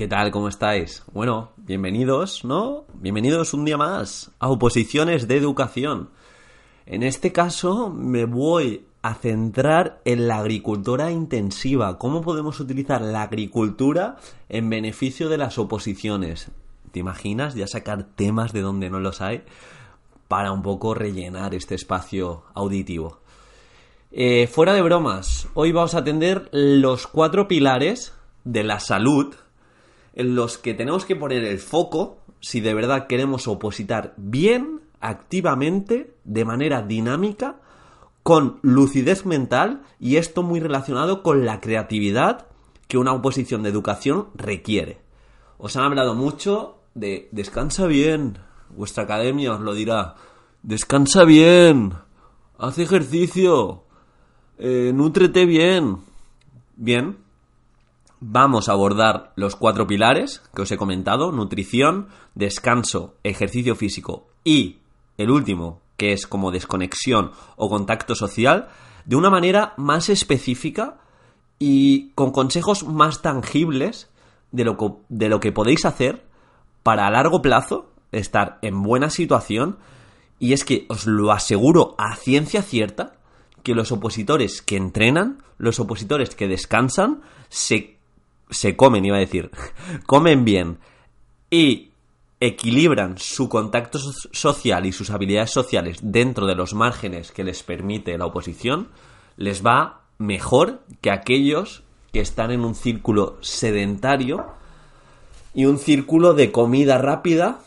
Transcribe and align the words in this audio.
¿Qué 0.00 0.08
tal? 0.08 0.30
¿Cómo 0.30 0.48
estáis? 0.48 1.02
Bueno, 1.12 1.50
bienvenidos, 1.58 2.42
¿no? 2.42 2.86
Bienvenidos 2.94 3.52
un 3.52 3.66
día 3.66 3.76
más 3.76 4.30
a 4.38 4.48
Oposiciones 4.48 5.28
de 5.28 5.36
Educación. 5.36 6.08
En 6.86 7.02
este 7.02 7.32
caso 7.32 7.90
me 7.90 8.24
voy 8.24 8.86
a 9.02 9.12
centrar 9.12 10.00
en 10.06 10.26
la 10.26 10.38
agricultura 10.38 11.10
intensiva. 11.10 11.98
¿Cómo 11.98 12.22
podemos 12.22 12.60
utilizar 12.60 13.02
la 13.02 13.24
agricultura 13.24 14.16
en 14.48 14.70
beneficio 14.70 15.28
de 15.28 15.36
las 15.36 15.58
oposiciones? 15.58 16.50
¿Te 16.92 17.00
imaginas 17.00 17.54
ya 17.54 17.66
sacar 17.66 18.04
temas 18.04 18.54
de 18.54 18.62
donde 18.62 18.88
no 18.88 19.00
los 19.00 19.20
hay 19.20 19.42
para 20.28 20.50
un 20.50 20.62
poco 20.62 20.94
rellenar 20.94 21.54
este 21.54 21.74
espacio 21.74 22.44
auditivo? 22.54 23.20
Eh, 24.12 24.46
fuera 24.46 24.72
de 24.72 24.80
bromas, 24.80 25.48
hoy 25.52 25.72
vamos 25.72 25.94
a 25.94 25.98
atender 25.98 26.48
los 26.52 27.06
cuatro 27.06 27.46
pilares 27.48 28.14
de 28.44 28.64
la 28.64 28.80
salud 28.80 29.34
en 30.14 30.34
los 30.34 30.58
que 30.58 30.74
tenemos 30.74 31.04
que 31.04 31.16
poner 31.16 31.44
el 31.44 31.58
foco 31.58 32.18
si 32.40 32.60
de 32.60 32.74
verdad 32.74 33.06
queremos 33.06 33.46
opositar 33.48 34.14
bien, 34.16 34.80
activamente, 35.00 36.14
de 36.24 36.44
manera 36.44 36.82
dinámica, 36.82 37.56
con 38.22 38.58
lucidez 38.62 39.26
mental 39.26 39.82
y 39.98 40.16
esto 40.16 40.42
muy 40.42 40.60
relacionado 40.60 41.22
con 41.22 41.44
la 41.44 41.60
creatividad 41.60 42.46
que 42.88 42.98
una 42.98 43.12
oposición 43.12 43.62
de 43.62 43.70
educación 43.70 44.28
requiere. 44.34 45.00
Os 45.58 45.76
han 45.76 45.84
hablado 45.84 46.14
mucho 46.14 46.78
de 46.94 47.28
descansa 47.32 47.86
bien, 47.86 48.38
vuestra 48.70 49.04
academia 49.04 49.52
os 49.52 49.60
lo 49.60 49.74
dirá, 49.74 50.16
descansa 50.62 51.24
bien, 51.24 51.94
haz 52.58 52.78
ejercicio, 52.78 53.84
eh, 54.58 54.92
nútrete 54.94 55.46
bien. 55.46 55.98
Bien, 56.76 57.18
vamos 58.20 58.68
a 58.68 58.72
abordar 58.72 59.32
los 59.34 59.56
cuatro 59.56 59.86
pilares 59.86 60.42
que 60.54 60.62
os 60.62 60.70
he 60.70 60.76
comentado, 60.76 61.32
nutrición, 61.32 62.08
descanso, 62.34 63.16
ejercicio 63.24 63.74
físico 63.74 64.28
y 64.44 64.78
el 65.16 65.30
último, 65.30 65.80
que 65.96 66.12
es 66.12 66.26
como 66.26 66.50
desconexión 66.50 67.32
o 67.56 67.68
contacto 67.68 68.14
social, 68.14 68.68
de 69.04 69.16
una 69.16 69.30
manera 69.30 69.74
más 69.76 70.08
específica 70.08 70.98
y 71.58 72.10
con 72.10 72.30
consejos 72.30 72.84
más 72.84 73.22
tangibles 73.22 74.10
de 74.52 74.64
lo 74.64 74.76
que, 74.76 74.92
de 75.08 75.28
lo 75.28 75.40
que 75.40 75.52
podéis 75.52 75.84
hacer 75.84 76.24
para 76.82 77.06
a 77.06 77.10
largo 77.10 77.42
plazo 77.42 77.90
estar 78.12 78.58
en 78.62 78.82
buena 78.82 79.10
situación. 79.10 79.78
Y 80.38 80.54
es 80.54 80.64
que 80.64 80.86
os 80.88 81.06
lo 81.06 81.32
aseguro 81.32 81.94
a 81.98 82.16
ciencia 82.16 82.62
cierta 82.62 83.14
que 83.62 83.74
los 83.74 83.92
opositores 83.92 84.62
que 84.62 84.76
entrenan, 84.76 85.42
los 85.58 85.80
opositores 85.80 86.34
que 86.34 86.48
descansan, 86.48 87.20
se 87.50 87.99
se 88.50 88.76
comen, 88.76 89.04
iba 89.04 89.16
a 89.16 89.20
decir, 89.20 89.50
comen 90.06 90.44
bien 90.44 90.78
y 91.50 91.90
equilibran 92.40 93.18
su 93.18 93.48
contacto 93.48 93.98
social 93.98 94.86
y 94.86 94.92
sus 94.92 95.10
habilidades 95.10 95.50
sociales 95.50 95.98
dentro 96.02 96.46
de 96.46 96.54
los 96.54 96.72
márgenes 96.72 97.32
que 97.32 97.44
les 97.44 97.62
permite 97.62 98.16
la 98.16 98.26
oposición, 98.26 98.88
les 99.36 99.64
va 99.64 100.00
mejor 100.18 100.80
que 101.00 101.10
aquellos 101.10 101.82
que 102.12 102.20
están 102.20 102.50
en 102.50 102.64
un 102.64 102.74
círculo 102.74 103.36
sedentario 103.40 104.46
y 105.54 105.66
un 105.66 105.78
círculo 105.78 106.34
de 106.34 106.50
comida 106.50 106.98
rápida 106.98 107.60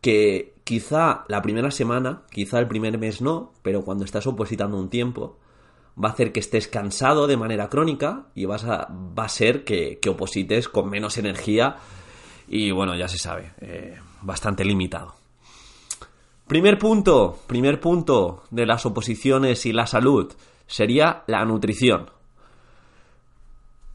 que 0.00 0.54
quizá 0.64 1.24
la 1.28 1.42
primera 1.42 1.70
semana, 1.70 2.22
quizá 2.30 2.58
el 2.58 2.68
primer 2.68 2.98
mes 2.98 3.20
no, 3.20 3.52
pero 3.62 3.82
cuando 3.82 4.04
estás 4.04 4.26
opositando 4.26 4.76
un 4.76 4.90
tiempo, 4.90 5.38
va 6.02 6.10
a 6.10 6.12
hacer 6.12 6.32
que 6.32 6.40
estés 6.40 6.68
cansado 6.68 7.26
de 7.26 7.36
manera 7.36 7.68
crónica 7.68 8.26
y 8.34 8.44
vas 8.44 8.64
a, 8.64 8.88
va 8.90 9.24
a 9.24 9.28
ser 9.28 9.64
que, 9.64 9.98
oposites 10.08 10.68
con 10.68 10.90
menos 10.90 11.18
energía 11.18 11.76
y 12.48 12.70
bueno, 12.70 12.94
ya 12.94 13.08
se 13.08 13.18
sabe, 13.18 13.52
eh, 13.60 13.98
bastante 14.22 14.64
limitado. 14.64 15.14
Primer 16.46 16.78
punto, 16.78 17.40
primer 17.46 17.80
punto 17.80 18.44
de 18.50 18.66
las 18.66 18.86
oposiciones 18.86 19.66
y 19.66 19.72
la 19.72 19.86
salud 19.86 20.32
sería 20.66 21.24
la 21.26 21.44
nutrición. 21.44 22.10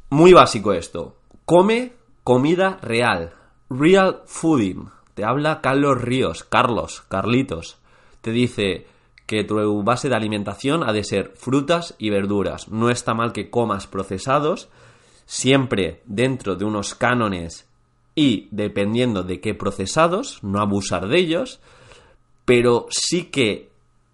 Muy 0.10 0.34
básico 0.34 0.74
esto. 0.74 1.16
Come 1.46 1.94
comida 2.26 2.78
real. 2.82 3.34
Real 3.70 4.24
fooding. 4.26 4.90
Te 5.14 5.24
habla 5.24 5.62
Carlos 5.62 6.02
Ríos, 6.02 6.44
Carlos, 6.44 7.04
Carlitos. 7.08 7.78
Te 8.20 8.32
dice, 8.32 8.86
que 9.26 9.44
tu 9.44 9.84
base 9.84 10.10
de 10.10 10.16
alimentación 10.16 10.84
ha 10.84 10.94
de 10.94 11.04
ser 11.04 11.34
frutas 11.36 11.96
y 11.98 12.10
verduras. 12.10 12.68
No 12.70 12.90
está 12.90 13.14
mal 13.14 13.32
que 13.34 13.50
comas 13.50 13.88
procesados, 13.88 14.70
siempre 15.26 16.02
dentro 16.06 16.56
de 16.56 16.66
unos 16.66 16.96
cánones 16.96 17.68
y 18.16 18.50
dependiendo 18.52 19.24
de 19.24 19.40
qué 19.40 19.54
procesados, 19.54 20.44
no 20.44 20.60
abusar 20.60 21.08
de 21.08 21.18
ellos, 21.18 21.62
pero 22.46 22.88
sí 22.90 23.26
que 23.26 23.70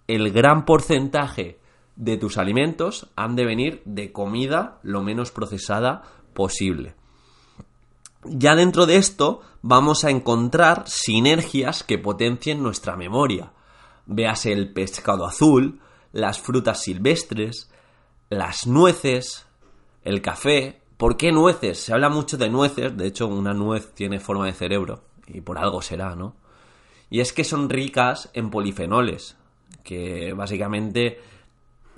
el 0.07 0.31
gran 0.31 0.66
porcentaje 0.66 1.57
de 1.96 2.17
tus 2.17 2.38
alimentos 2.38 3.07
han 3.16 3.35
de 3.35 3.46
venir 3.46 3.81
de 3.85 4.12
comida 4.12 4.78
lo 4.84 5.01
menos 5.01 5.31
procesada 5.31 6.03
posible. 6.34 6.94
Ya 8.23 8.56
dentro 8.56 8.85
de 8.85 8.97
esto 8.97 9.41
vamos 9.63 10.03
a 10.03 10.12
encontrar 10.12 10.84
sinergias 10.88 11.84
que 11.84 11.97
potencien 11.97 12.62
nuestra 12.62 12.96
memoria 12.96 13.51
véase 14.07 14.51
el 14.51 14.73
pescado 14.73 15.25
azul, 15.25 15.79
las 16.12 16.40
frutas 16.40 16.81
silvestres, 16.81 17.69
las 18.29 18.66
nueces, 18.66 19.45
el 20.03 20.22
café. 20.22 20.81
¿Por 20.97 21.18
qué 21.18 21.31
nueces? 21.31 21.79
Se 21.79 21.94
habla 21.94 22.09
mucho 22.09 22.38
de 22.38 22.50
nueces, 22.50 22.97
de 22.97 23.07
hecho 23.07 23.28
una 23.28 23.53
nuez 23.53 23.94
tiene 23.94 24.19
forma 24.19 24.47
de 24.47 24.53
cerebro, 24.53 25.03
y 25.28 25.41
por 25.41 25.59
algo 25.59 25.81
será, 25.81 26.16
¿no? 26.16 26.35
Y 27.09 27.19
es 27.19 27.34
que 27.34 27.44
son 27.44 27.69
ricas 27.69 28.29
en 28.34 28.50
polifenoles, 28.50 29.38
que 29.84 30.34
básicamente 30.34 31.22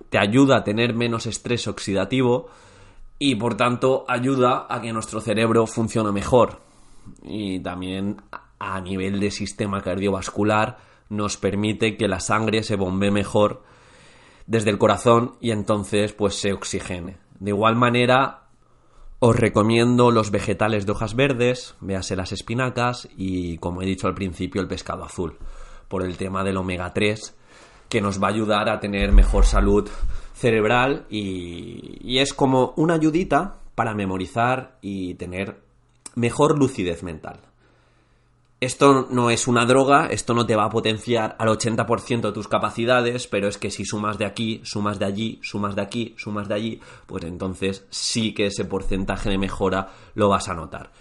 te 0.09 0.17
ayuda 0.17 0.57
a 0.57 0.63
tener 0.63 0.93
menos 0.93 1.25
estrés 1.25 1.67
oxidativo 1.67 2.49
y 3.17 3.35
por 3.35 3.55
tanto 3.55 4.05
ayuda 4.07 4.65
a 4.69 4.81
que 4.81 4.93
nuestro 4.93 5.21
cerebro 5.21 5.65
funcione 5.67 6.11
mejor. 6.11 6.61
Y 7.23 7.59
también 7.59 8.21
a 8.59 8.81
nivel 8.81 9.19
de 9.19 9.31
sistema 9.31 9.81
cardiovascular 9.81 10.88
nos 11.09 11.37
permite 11.37 11.97
que 11.97 12.07
la 12.07 12.19
sangre 12.19 12.63
se 12.63 12.75
bombee 12.75 13.11
mejor 13.11 13.63
desde 14.45 14.69
el 14.69 14.77
corazón 14.77 15.35
y 15.41 15.51
entonces 15.51 16.13
pues 16.13 16.35
se 16.35 16.53
oxigene. 16.53 17.17
De 17.39 17.51
igual 17.51 17.75
manera, 17.75 18.43
os 19.19 19.35
recomiendo 19.35 20.11
los 20.11 20.31
vegetales 20.31 20.85
de 20.85 20.91
hojas 20.91 21.15
verdes, 21.15 21.75
véase 21.81 22.15
las 22.15 22.31
espinacas 22.31 23.07
y, 23.17 23.57
como 23.57 23.81
he 23.81 23.85
dicho 23.85 24.07
al 24.07 24.15
principio, 24.15 24.61
el 24.61 24.67
pescado 24.67 25.03
azul, 25.03 25.37
por 25.87 26.03
el 26.03 26.17
tema 26.17 26.43
del 26.43 26.57
omega 26.57 26.93
3, 26.93 27.35
que 27.89 28.01
nos 28.01 28.21
va 28.21 28.27
a 28.27 28.31
ayudar 28.31 28.69
a 28.69 28.79
tener 28.79 29.11
mejor 29.11 29.45
salud 29.45 29.89
cerebral 30.33 31.05
y, 31.09 31.97
y 32.01 32.19
es 32.19 32.33
como 32.33 32.73
una 32.77 32.93
ayudita 32.95 33.57
para 33.75 33.93
memorizar 33.93 34.77
y 34.81 35.15
tener 35.15 35.61
mejor 36.15 36.57
lucidez 36.57 37.03
mental. 37.03 37.48
Esto 38.61 39.07
no 39.09 39.29
es 39.29 39.47
una 39.47 39.65
droga, 39.65 40.07
esto 40.07 40.33
no 40.33 40.45
te 40.45 40.57
va 40.57 40.65
a 40.65 40.69
potenciar 40.69 41.37
al 41.39 41.47
80% 41.47 42.21
de 42.21 42.31
tus 42.33 42.49
capacidades, 42.49 43.25
pero 43.27 43.47
es 43.47 43.57
que 43.57 43.71
si 43.71 43.85
sumas 43.85 44.17
de 44.17 44.25
aquí, 44.25 44.59
sumas 44.65 44.99
de 44.99 45.05
allí, 45.05 45.39
sumas 45.41 45.75
de 45.75 45.81
aquí, 45.81 46.13
sumas 46.17 46.49
de 46.49 46.55
allí, 46.55 46.81
pues 47.05 47.23
entonces 47.23 47.87
sí 47.89 48.33
que 48.33 48.47
ese 48.47 48.65
porcentaje 48.65 49.29
de 49.29 49.37
mejora 49.37 49.93
lo 50.13 50.27
vas 50.27 50.49
a 50.49 50.55
notar. 50.55 50.91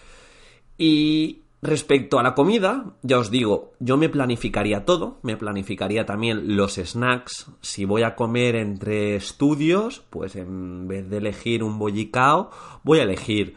Y 0.76 1.43
respecto 1.60 2.20
a 2.20 2.22
la 2.22 2.37
comida, 2.37 2.94
ya 3.02 3.19
os 3.19 3.28
digo, 3.28 3.72
yo 3.81 3.96
me 3.96 4.08
planificaría 4.08 4.84
todo, 4.84 5.19
me 5.22 5.37
planificaría 5.37 6.06
también 6.06 6.56
los 6.56 6.76
snacks. 6.76 7.50
Si 7.60 7.84
voy 7.84 8.05
a 8.05 8.14
comer 8.14 8.55
entre 8.55 9.16
estudios, 9.16 10.05
pues 10.10 10.37
en 10.37 10.87
vez 10.87 11.10
de 11.10 11.16
elegir 11.16 11.64
un 11.64 11.76
bollicao, 11.81 12.50
voy 12.84 13.00
a 13.00 13.02
elegir 13.02 13.56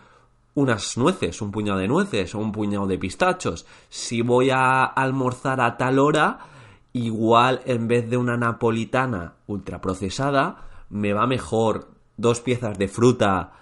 unas 0.53 0.97
nueces, 0.97 1.41
un 1.41 1.51
puñado 1.51 1.79
de 1.79 1.87
nueces 1.87 2.35
o 2.35 2.39
un 2.39 2.51
puñado 2.51 2.87
de 2.87 2.97
pistachos. 2.97 3.65
Si 3.89 4.21
voy 4.21 4.49
a 4.49 4.83
almorzar 4.83 5.61
a 5.61 5.77
tal 5.77 5.99
hora, 5.99 6.39
igual 6.93 7.61
en 7.65 7.87
vez 7.87 8.09
de 8.09 8.17
una 8.17 8.37
napolitana 8.37 9.35
ultraprocesada, 9.47 10.67
me 10.89 11.13
va 11.13 11.25
mejor 11.27 11.89
dos 12.17 12.41
piezas 12.41 12.77
de 12.77 12.87
fruta 12.87 13.53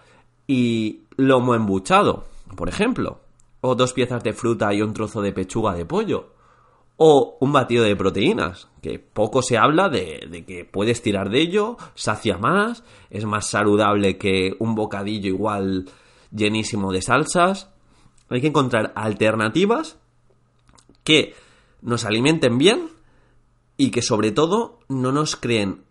y 0.48 1.04
lomo 1.16 1.56
embuchado. 1.56 2.26
por 2.56 2.68
ejemplo, 2.68 3.20
o 3.62 3.76
dos 3.76 3.94
piezas 3.94 4.24
de 4.24 4.34
fruta 4.34 4.74
y 4.74 4.82
un 4.82 4.94
trozo 4.94 5.22
de 5.22 5.32
pechuga 5.32 5.74
de 5.74 5.86
pollo, 5.86 6.34
o 6.98 7.38
un 7.40 7.54
batido 7.54 7.84
de 7.84 7.96
proteínas, 7.96 8.68
que 8.82 9.00
poco 9.00 9.42
se 9.42 9.58
habla 9.58 9.90
de, 9.90 10.44
que 10.48 10.66
puedes 10.66 11.02
tirar 11.02 11.30
de 11.30 11.42
ello, 11.42 11.78
sacia 11.94 12.38
más, 12.38 12.84
es 13.10 13.26
más 13.26 13.50
saludable 13.50 14.18
que 14.18 14.56
un 14.60 14.76
bocadillo 14.76 15.30
igual 15.30 15.86
llenísimo 16.32 16.92
de 16.92 17.02
salsas. 17.02 17.70
Hay 18.30 18.42
que 18.42 18.48
encontrar 18.48 18.94
alternativas 18.96 19.98
que 21.04 21.36
nos 21.82 22.06
alimenten 22.06 22.58
bien 22.58 22.90
y 23.78 23.92
que 23.92 24.02
sobre 24.02 24.32
todo 24.32 24.80
no 24.90 25.12
nos 25.12 25.36
creen 25.36 25.84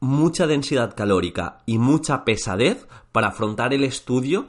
mucha 0.00 0.46
densidad 0.46 0.94
calórica 0.94 1.62
y 1.66 1.78
mucha 1.78 2.24
pesadez 2.24 2.86
para 3.12 3.28
afrontar 3.28 3.72
el 3.72 3.84
estudio 3.84 4.46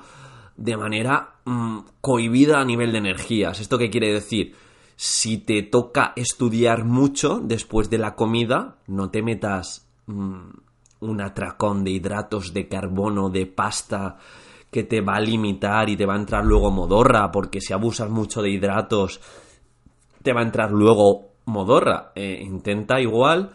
de 0.57 0.77
manera 0.77 1.35
mm, 1.45 1.79
cohibida 2.01 2.59
a 2.59 2.65
nivel 2.65 2.91
de 2.91 2.97
energías. 2.99 3.59
¿Esto 3.59 3.77
qué 3.77 3.89
quiere 3.89 4.13
decir? 4.13 4.55
si 4.95 5.37
te 5.37 5.61
toca 5.61 6.13
estudiar 6.15 6.85
mucho 6.85 7.39
después 7.43 7.89
de 7.89 7.97
la 7.97 8.15
comida, 8.15 8.77
no 8.87 9.09
te 9.09 9.21
metas 9.21 9.87
mm, 10.07 10.49
un 11.01 11.21
atracón 11.21 11.83
de 11.83 11.91
hidratos 11.91 12.53
de 12.53 12.67
carbono, 12.67 13.29
de 13.29 13.45
pasta, 13.45 14.17
que 14.75 14.83
te 14.83 14.99
va 14.99 15.15
a 15.15 15.21
limitar 15.21 15.89
y 15.89 15.95
te 15.95 16.05
va 16.05 16.15
a 16.15 16.17
entrar 16.17 16.43
luego 16.43 16.69
modorra, 16.69 17.31
porque 17.31 17.61
si 17.61 17.71
abusas 17.71 18.09
mucho 18.09 18.41
de 18.41 18.49
hidratos, 18.49 19.21
te 20.21 20.33
va 20.33 20.41
a 20.41 20.43
entrar 20.43 20.69
luego 20.69 21.29
modorra. 21.45 22.11
Eh, 22.13 22.41
intenta 22.43 22.99
igual 22.99 23.53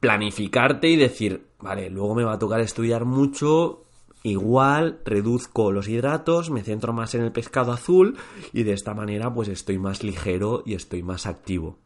planificarte 0.00 0.88
y 0.88 0.96
decir, 0.96 1.48
vale, 1.60 1.90
luego 1.90 2.14
me 2.14 2.24
va 2.24 2.32
a 2.32 2.38
tocar 2.38 2.60
estudiar 2.60 3.04
mucho, 3.04 3.82
Igual 4.24 4.98
reduzco 5.04 5.70
los 5.70 5.88
hidratos, 5.88 6.50
me 6.50 6.64
centro 6.64 6.92
más 6.92 7.14
en 7.14 7.22
el 7.22 7.30
pescado 7.30 7.70
azul 7.70 8.16
y 8.52 8.64
de 8.64 8.72
esta 8.72 8.92
manera 8.92 9.32
pues 9.32 9.46
estoy 9.46 9.78
más 9.78 10.02
ligero 10.02 10.64
y 10.66 10.74
estoy 10.74 11.04
más 11.04 11.26
activo. 11.26 11.78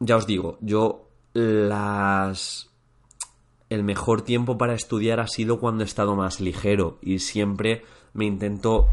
Ya 0.00 0.16
os 0.16 0.26
digo, 0.26 0.58
yo 0.60 1.08
las 1.34 2.73
el 3.74 3.84
mejor 3.84 4.22
tiempo 4.22 4.56
para 4.56 4.74
estudiar 4.74 5.20
ha 5.20 5.26
sido 5.26 5.58
cuando 5.58 5.82
he 5.82 5.86
estado 5.86 6.16
más 6.16 6.40
ligero 6.40 6.98
y 7.02 7.18
siempre 7.18 7.82
me 8.12 8.24
intento 8.24 8.88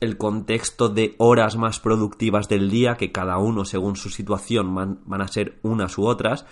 el 0.00 0.16
contexto 0.16 0.88
de 0.88 1.14
horas 1.18 1.56
más 1.56 1.78
productivas 1.78 2.48
del 2.48 2.70
día, 2.70 2.96
que 2.96 3.12
cada 3.12 3.38
uno 3.38 3.64
según 3.64 3.96
su 3.96 4.08
situación 4.08 4.74
van, 4.74 5.22
a 5.22 5.28
ser 5.28 5.58
unas 5.62 5.96
u 5.98 6.06
otras, 6.06 6.46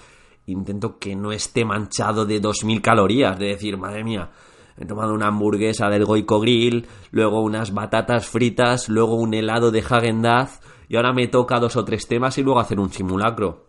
intento 0.47 0.99
que 0.99 1.17
no 1.17 1.32
esté 1.32 1.65
manchado 1.65 2.26
de 2.26 2.41
2.000 2.41 2.81
calorías, 2.82 3.38
de 3.38 3.47
decir, 3.47 3.79
madre 3.79 4.05
mía, 4.05 4.31
he 4.76 4.85
tomado 4.85 5.15
una 5.15 5.29
hamburguesa 5.29 5.88
del 5.88 6.05
Goico 6.05 6.41
Grill, 6.41 6.87
luego 7.11 7.41
unas 7.41 7.73
batatas 7.73 8.26
fritas, 8.26 8.88
luego 8.88 9.17
un 9.17 9.35
helado 9.35 9.70
de 9.70 9.81
Hagen 9.81 10.23
Dazs 10.23 10.61
y 10.88 10.97
ahora 10.97 11.12
me 11.12 11.26
toca 11.26 11.59
dos 11.59 11.76
o 11.76 11.85
tres 11.85 12.06
temas 12.06 12.38
y 12.38 12.43
luego 12.43 12.61
hacer 12.61 12.79
un 12.79 12.91
simulacro. 12.91 13.68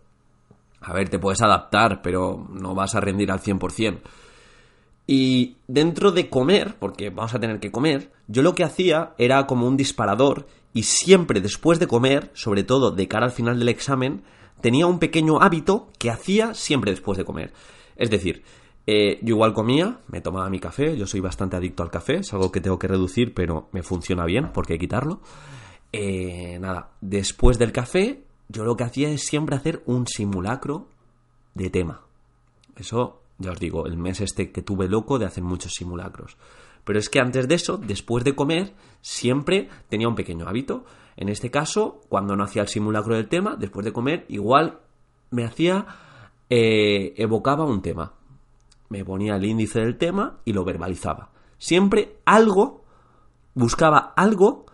A 0.80 0.92
ver, 0.92 1.08
te 1.08 1.18
puedes 1.18 1.42
adaptar, 1.42 2.00
pero 2.02 2.46
no 2.50 2.74
vas 2.74 2.94
a 2.94 3.00
rendir 3.00 3.30
al 3.30 3.40
100%. 3.40 4.00
Y 5.06 5.56
dentro 5.66 6.12
de 6.12 6.30
comer, 6.30 6.76
porque 6.78 7.10
vamos 7.10 7.34
a 7.34 7.40
tener 7.40 7.58
que 7.58 7.72
comer, 7.72 8.12
yo 8.28 8.42
lo 8.42 8.54
que 8.54 8.64
hacía 8.64 9.14
era 9.18 9.46
como 9.46 9.66
un 9.66 9.76
disparador 9.76 10.46
y 10.72 10.84
siempre 10.84 11.40
después 11.40 11.78
de 11.78 11.88
comer, 11.88 12.30
sobre 12.32 12.62
todo 12.62 12.92
de 12.92 13.08
cara 13.08 13.26
al 13.26 13.32
final 13.32 13.58
del 13.58 13.68
examen, 13.68 14.22
tenía 14.60 14.86
un 14.86 14.98
pequeño 14.98 15.42
hábito 15.42 15.88
que 15.98 16.10
hacía 16.10 16.54
siempre 16.54 16.92
después 16.92 17.18
de 17.18 17.24
comer. 17.24 17.52
Es 17.96 18.08
decir, 18.08 18.44
eh, 18.86 19.18
yo 19.22 19.34
igual 19.34 19.52
comía, 19.52 20.00
me 20.08 20.20
tomaba 20.20 20.48
mi 20.48 20.60
café, 20.60 20.96
yo 20.96 21.06
soy 21.06 21.20
bastante 21.20 21.56
adicto 21.56 21.82
al 21.82 21.90
café, 21.90 22.18
es 22.18 22.32
algo 22.32 22.52
que 22.52 22.60
tengo 22.60 22.78
que 22.78 22.88
reducir, 22.88 23.34
pero 23.34 23.68
me 23.72 23.82
funciona 23.82 24.24
bien 24.24 24.52
porque 24.52 24.74
hay 24.74 24.78
que 24.78 24.86
quitarlo. 24.86 25.20
Eh, 25.92 26.58
nada, 26.60 26.92
después 27.00 27.58
del 27.58 27.72
café, 27.72 28.22
yo 28.50 28.64
lo 28.64 28.76
que 28.76 28.84
hacía 28.84 29.10
es 29.10 29.24
siempre 29.24 29.54
hacer 29.54 29.82
un 29.86 30.06
simulacro 30.06 30.88
de 31.54 31.70
tema. 31.70 32.02
Eso, 32.76 33.22
ya 33.38 33.52
os 33.52 33.60
digo, 33.60 33.86
el 33.86 33.96
mes 33.96 34.20
este 34.20 34.50
que 34.50 34.62
tuve 34.62 34.88
loco 34.88 35.18
de 35.18 35.26
hacer 35.26 35.44
muchos 35.44 35.72
simulacros. 35.72 36.36
Pero 36.84 36.98
es 36.98 37.08
que 37.08 37.20
antes 37.20 37.46
de 37.46 37.54
eso, 37.54 37.76
después 37.76 38.24
de 38.24 38.34
comer, 38.34 38.74
siempre 39.02 39.68
tenía 39.88 40.08
un 40.08 40.16
pequeño 40.16 40.48
hábito. 40.48 40.84
En 41.16 41.28
este 41.28 41.50
caso, 41.50 42.00
cuando 42.08 42.34
no 42.34 42.42
hacía 42.42 42.62
el 42.62 42.68
simulacro 42.68 43.14
del 43.14 43.28
tema, 43.28 43.54
después 43.56 43.84
de 43.84 43.92
comer, 43.92 44.24
igual 44.28 44.80
me 45.30 45.44
hacía, 45.44 45.86
eh, 46.48 47.14
evocaba 47.18 47.64
un 47.64 47.82
tema. 47.82 48.14
Me 48.88 49.04
ponía 49.04 49.36
el 49.36 49.44
índice 49.44 49.80
del 49.80 49.96
tema 49.96 50.38
y 50.44 50.52
lo 50.52 50.64
verbalizaba. 50.64 51.30
Siempre 51.58 52.16
algo, 52.24 52.82
buscaba 53.54 54.12
algo 54.16 54.66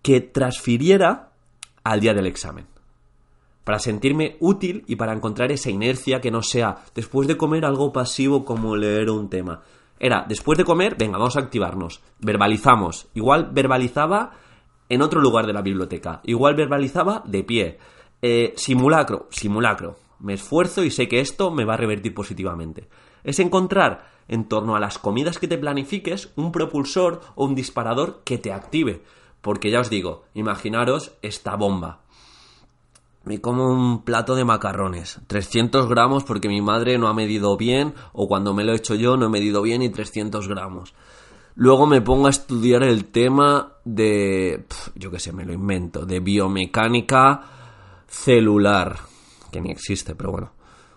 que 0.00 0.22
transfiriera 0.22 1.32
al 1.84 2.00
día 2.00 2.14
del 2.14 2.26
examen. 2.26 2.66
Para 3.68 3.80
sentirme 3.80 4.38
útil 4.40 4.82
y 4.86 4.96
para 4.96 5.12
encontrar 5.12 5.52
esa 5.52 5.68
inercia 5.68 6.22
que 6.22 6.30
no 6.30 6.40
sea 6.40 6.86
después 6.94 7.28
de 7.28 7.36
comer 7.36 7.66
algo 7.66 7.92
pasivo 7.92 8.42
como 8.42 8.74
leer 8.74 9.10
un 9.10 9.28
tema. 9.28 9.60
Era 10.00 10.24
después 10.26 10.56
de 10.56 10.64
comer, 10.64 10.96
venga, 10.98 11.18
vamos 11.18 11.36
a 11.36 11.40
activarnos. 11.40 12.00
Verbalizamos. 12.18 13.08
Igual 13.12 13.50
verbalizaba 13.52 14.32
en 14.88 15.02
otro 15.02 15.20
lugar 15.20 15.46
de 15.46 15.52
la 15.52 15.60
biblioteca. 15.60 16.22
Igual 16.24 16.54
verbalizaba 16.54 17.22
de 17.26 17.44
pie. 17.44 17.78
Eh, 18.22 18.54
simulacro, 18.56 19.26
simulacro. 19.28 19.98
Me 20.20 20.32
esfuerzo 20.32 20.82
y 20.82 20.90
sé 20.90 21.06
que 21.06 21.20
esto 21.20 21.50
me 21.50 21.66
va 21.66 21.74
a 21.74 21.76
revertir 21.76 22.14
positivamente. 22.14 22.88
Es 23.22 23.38
encontrar 23.38 24.08
en 24.28 24.48
torno 24.48 24.76
a 24.76 24.80
las 24.80 24.96
comidas 24.96 25.38
que 25.38 25.46
te 25.46 25.58
planifiques 25.58 26.32
un 26.36 26.52
propulsor 26.52 27.20
o 27.34 27.44
un 27.44 27.54
disparador 27.54 28.22
que 28.24 28.38
te 28.38 28.50
active. 28.50 29.02
Porque 29.42 29.70
ya 29.70 29.80
os 29.80 29.90
digo, 29.90 30.24
imaginaros 30.32 31.12
esta 31.20 31.54
bomba. 31.54 32.00
Me 33.28 33.42
como 33.42 33.68
un 33.68 34.04
plato 34.04 34.34
de 34.34 34.46
macarrones, 34.46 35.20
300 35.26 35.86
gramos 35.86 36.24
porque 36.24 36.48
mi 36.48 36.62
madre 36.62 36.96
no 36.96 37.08
ha 37.08 37.12
medido 37.12 37.58
bien 37.58 37.92
o 38.14 38.26
cuando 38.26 38.54
me 38.54 38.64
lo 38.64 38.72
he 38.72 38.76
hecho 38.76 38.94
yo 38.94 39.18
no 39.18 39.26
he 39.26 39.28
medido 39.28 39.60
bien 39.60 39.82
y 39.82 39.90
300 39.90 40.48
gramos. 40.48 40.94
Luego 41.54 41.86
me 41.86 42.00
pongo 42.00 42.28
a 42.28 42.30
estudiar 42.30 42.84
el 42.84 43.04
tema 43.04 43.74
de, 43.84 44.64
yo 44.94 45.10
qué 45.10 45.20
sé, 45.20 45.34
me 45.34 45.44
lo 45.44 45.52
invento, 45.52 46.06
de 46.06 46.20
biomecánica 46.20 47.42
celular, 48.06 48.96
que 49.52 49.60
ni 49.60 49.72
existe, 49.72 50.14
pero 50.14 50.30
bueno, 50.32 50.52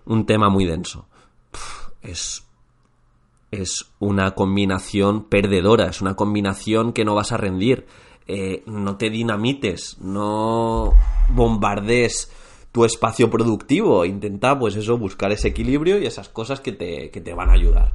un 0.06 0.26
tema 0.26 0.48
muy 0.48 0.66
denso. 0.66 1.10
es, 2.02 2.48
es 3.52 3.92
una 4.00 4.36
combinación 4.36 5.26
perdedora, 5.26 5.88
es 5.88 6.00
una 6.00 6.16
combinación 6.16 6.94
que 6.94 7.04
no 7.04 7.14
vas 7.14 7.34
a 7.34 7.38
rendir. 7.38 7.88
Eh, 8.34 8.64
no 8.66 8.96
te 8.96 9.10
dinamites, 9.10 9.98
no 10.00 10.94
bombardees 11.28 12.32
tu 12.72 12.86
espacio 12.86 13.30
productivo, 13.30 14.06
intenta 14.06 14.58
pues 14.58 14.78
eso, 14.78 14.98
buscar 14.98 15.34
ese 15.34 15.50
equilibrio 15.50 16.00
y 16.00 16.06
esas 16.06 16.30
cosas 16.30 16.62
que 16.62 16.72
te, 16.72 17.12
que 17.12 17.20
te 17.20 17.34
van 17.34 17.50
a 17.50 17.56
ayudar. 17.56 17.92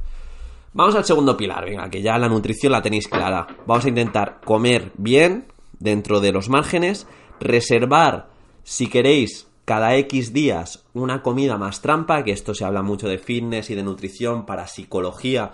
Vamos 0.74 0.94
al 0.94 1.06
segundo 1.06 1.38
pilar, 1.38 1.64
venga, 1.64 1.88
que 1.88 2.02
ya 2.02 2.18
la 2.18 2.28
nutrición 2.28 2.72
la 2.72 2.82
tenéis 2.82 3.08
clara. 3.08 3.46
Vamos 3.66 3.86
a 3.86 3.88
intentar 3.88 4.42
comer 4.44 4.92
bien 4.98 5.46
dentro 5.78 6.20
de 6.20 6.32
los 6.32 6.50
márgenes, 6.50 7.06
reservar, 7.40 8.28
si 8.62 8.88
queréis, 8.88 9.48
cada 9.64 9.96
X 9.96 10.34
días 10.34 10.84
una 10.92 11.22
comida 11.22 11.56
más 11.56 11.80
trampa, 11.80 12.22
que 12.24 12.32
esto 12.32 12.52
se 12.52 12.66
habla 12.66 12.82
mucho 12.82 13.08
de 13.08 13.16
fitness 13.16 13.70
y 13.70 13.74
de 13.74 13.82
nutrición 13.82 14.44
para 14.44 14.66
psicología 14.66 15.52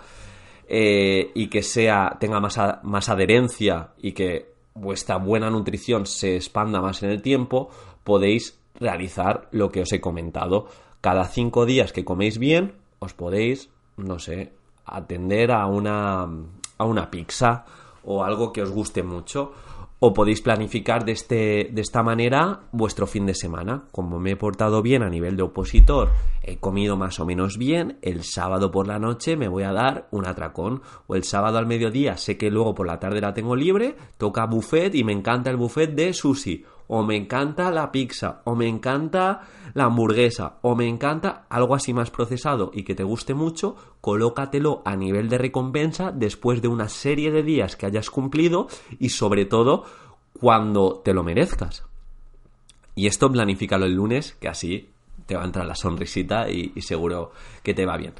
eh, 0.67 1.31
y 1.35 1.47
que 1.47 1.63
sea, 1.63 2.17
tenga 2.19 2.41
más, 2.41 2.59
más 2.83 3.07
adherencia 3.07 3.93
y 3.97 4.11
que 4.11 4.52
vuestra 4.73 5.17
buena 5.17 5.49
nutrición 5.49 6.05
se 6.05 6.35
expanda 6.35 6.81
más 6.81 7.03
en 7.03 7.11
el 7.11 7.21
tiempo, 7.21 7.69
podéis 8.03 8.59
realizar 8.79 9.47
lo 9.51 9.71
que 9.71 9.81
os 9.81 9.91
he 9.91 10.01
comentado. 10.01 10.67
Cada 11.01 11.25
cinco 11.25 11.65
días 11.65 11.91
que 11.91 12.05
coméis 12.05 12.37
bien, 12.37 12.75
os 12.99 13.13
podéis, 13.13 13.69
no 13.97 14.19
sé, 14.19 14.53
atender 14.85 15.51
a 15.51 15.65
una, 15.67 16.23
a 16.77 16.85
una 16.85 17.11
pizza 17.11 17.65
o 18.03 18.23
algo 18.23 18.51
que 18.51 18.61
os 18.61 18.71
guste 18.71 19.03
mucho. 19.03 19.53
O 20.05 20.11
podéis 20.11 20.41
planificar 20.41 21.05
de, 21.05 21.13
este, 21.13 21.69
de 21.71 21.81
esta 21.81 22.03
manera 22.03 22.63
vuestro 22.73 23.07
fin 23.07 23.25
de 23.25 23.33
semana. 23.33 23.85
Como 23.93 24.19
me 24.19 24.31
he 24.31 24.35
portado 24.35 24.81
bien 24.81 25.01
a 25.01 25.09
nivel 25.09 25.37
de 25.37 25.43
opositor, 25.43 26.09
he 26.41 26.57
comido 26.57 26.97
más 26.97 27.21
o 27.21 27.25
menos 27.25 27.57
bien, 27.57 27.99
el 28.01 28.25
sábado 28.25 28.69
por 28.69 28.85
la 28.85 28.99
noche 28.99 29.37
me 29.37 29.47
voy 29.47 29.63
a 29.63 29.71
dar 29.71 30.09
un 30.11 30.27
atracón. 30.27 30.81
O 31.07 31.15
el 31.15 31.23
sábado 31.23 31.57
al 31.57 31.67
mediodía 31.67 32.17
sé 32.17 32.37
que 32.37 32.51
luego 32.51 32.75
por 32.75 32.85
la 32.85 32.99
tarde 32.99 33.21
la 33.21 33.33
tengo 33.33 33.55
libre, 33.55 33.95
toca 34.17 34.45
buffet 34.45 34.93
y 34.93 35.05
me 35.05 35.13
encanta 35.13 35.49
el 35.49 35.55
buffet 35.55 35.95
de 35.95 36.11
sushi 36.11 36.65
o 36.87 37.03
me 37.03 37.15
encanta 37.15 37.71
la 37.71 37.91
pizza, 37.91 38.41
o 38.45 38.55
me 38.55 38.67
encanta 38.67 39.41
la 39.73 39.85
hamburguesa, 39.85 40.57
o 40.61 40.75
me 40.75 40.87
encanta 40.87 41.45
algo 41.49 41.75
así 41.75 41.93
más 41.93 42.11
procesado 42.11 42.71
y 42.73 42.83
que 42.83 42.95
te 42.95 43.03
guste 43.03 43.33
mucho, 43.33 43.75
colócatelo 44.01 44.81
a 44.85 44.95
nivel 44.95 45.29
de 45.29 45.37
recompensa 45.37 46.11
después 46.11 46.61
de 46.61 46.67
una 46.67 46.89
serie 46.89 47.31
de 47.31 47.43
días 47.43 47.75
que 47.75 47.85
hayas 47.85 48.09
cumplido 48.09 48.67
y 48.99 49.09
sobre 49.09 49.45
todo 49.45 49.85
cuando 50.39 51.01
te 51.03 51.13
lo 51.13 51.23
merezcas. 51.23 51.83
Y 52.95 53.07
esto 53.07 53.31
planifícalo 53.31 53.85
el 53.85 53.95
lunes, 53.95 54.33
que 54.39 54.47
así 54.47 54.89
te 55.25 55.35
va 55.35 55.43
a 55.43 55.45
entrar 55.45 55.65
la 55.65 55.75
sonrisita 55.75 56.49
y, 56.49 56.73
y 56.75 56.81
seguro 56.81 57.31
que 57.63 57.73
te 57.73 57.85
va 57.85 57.97
bien. 57.97 58.13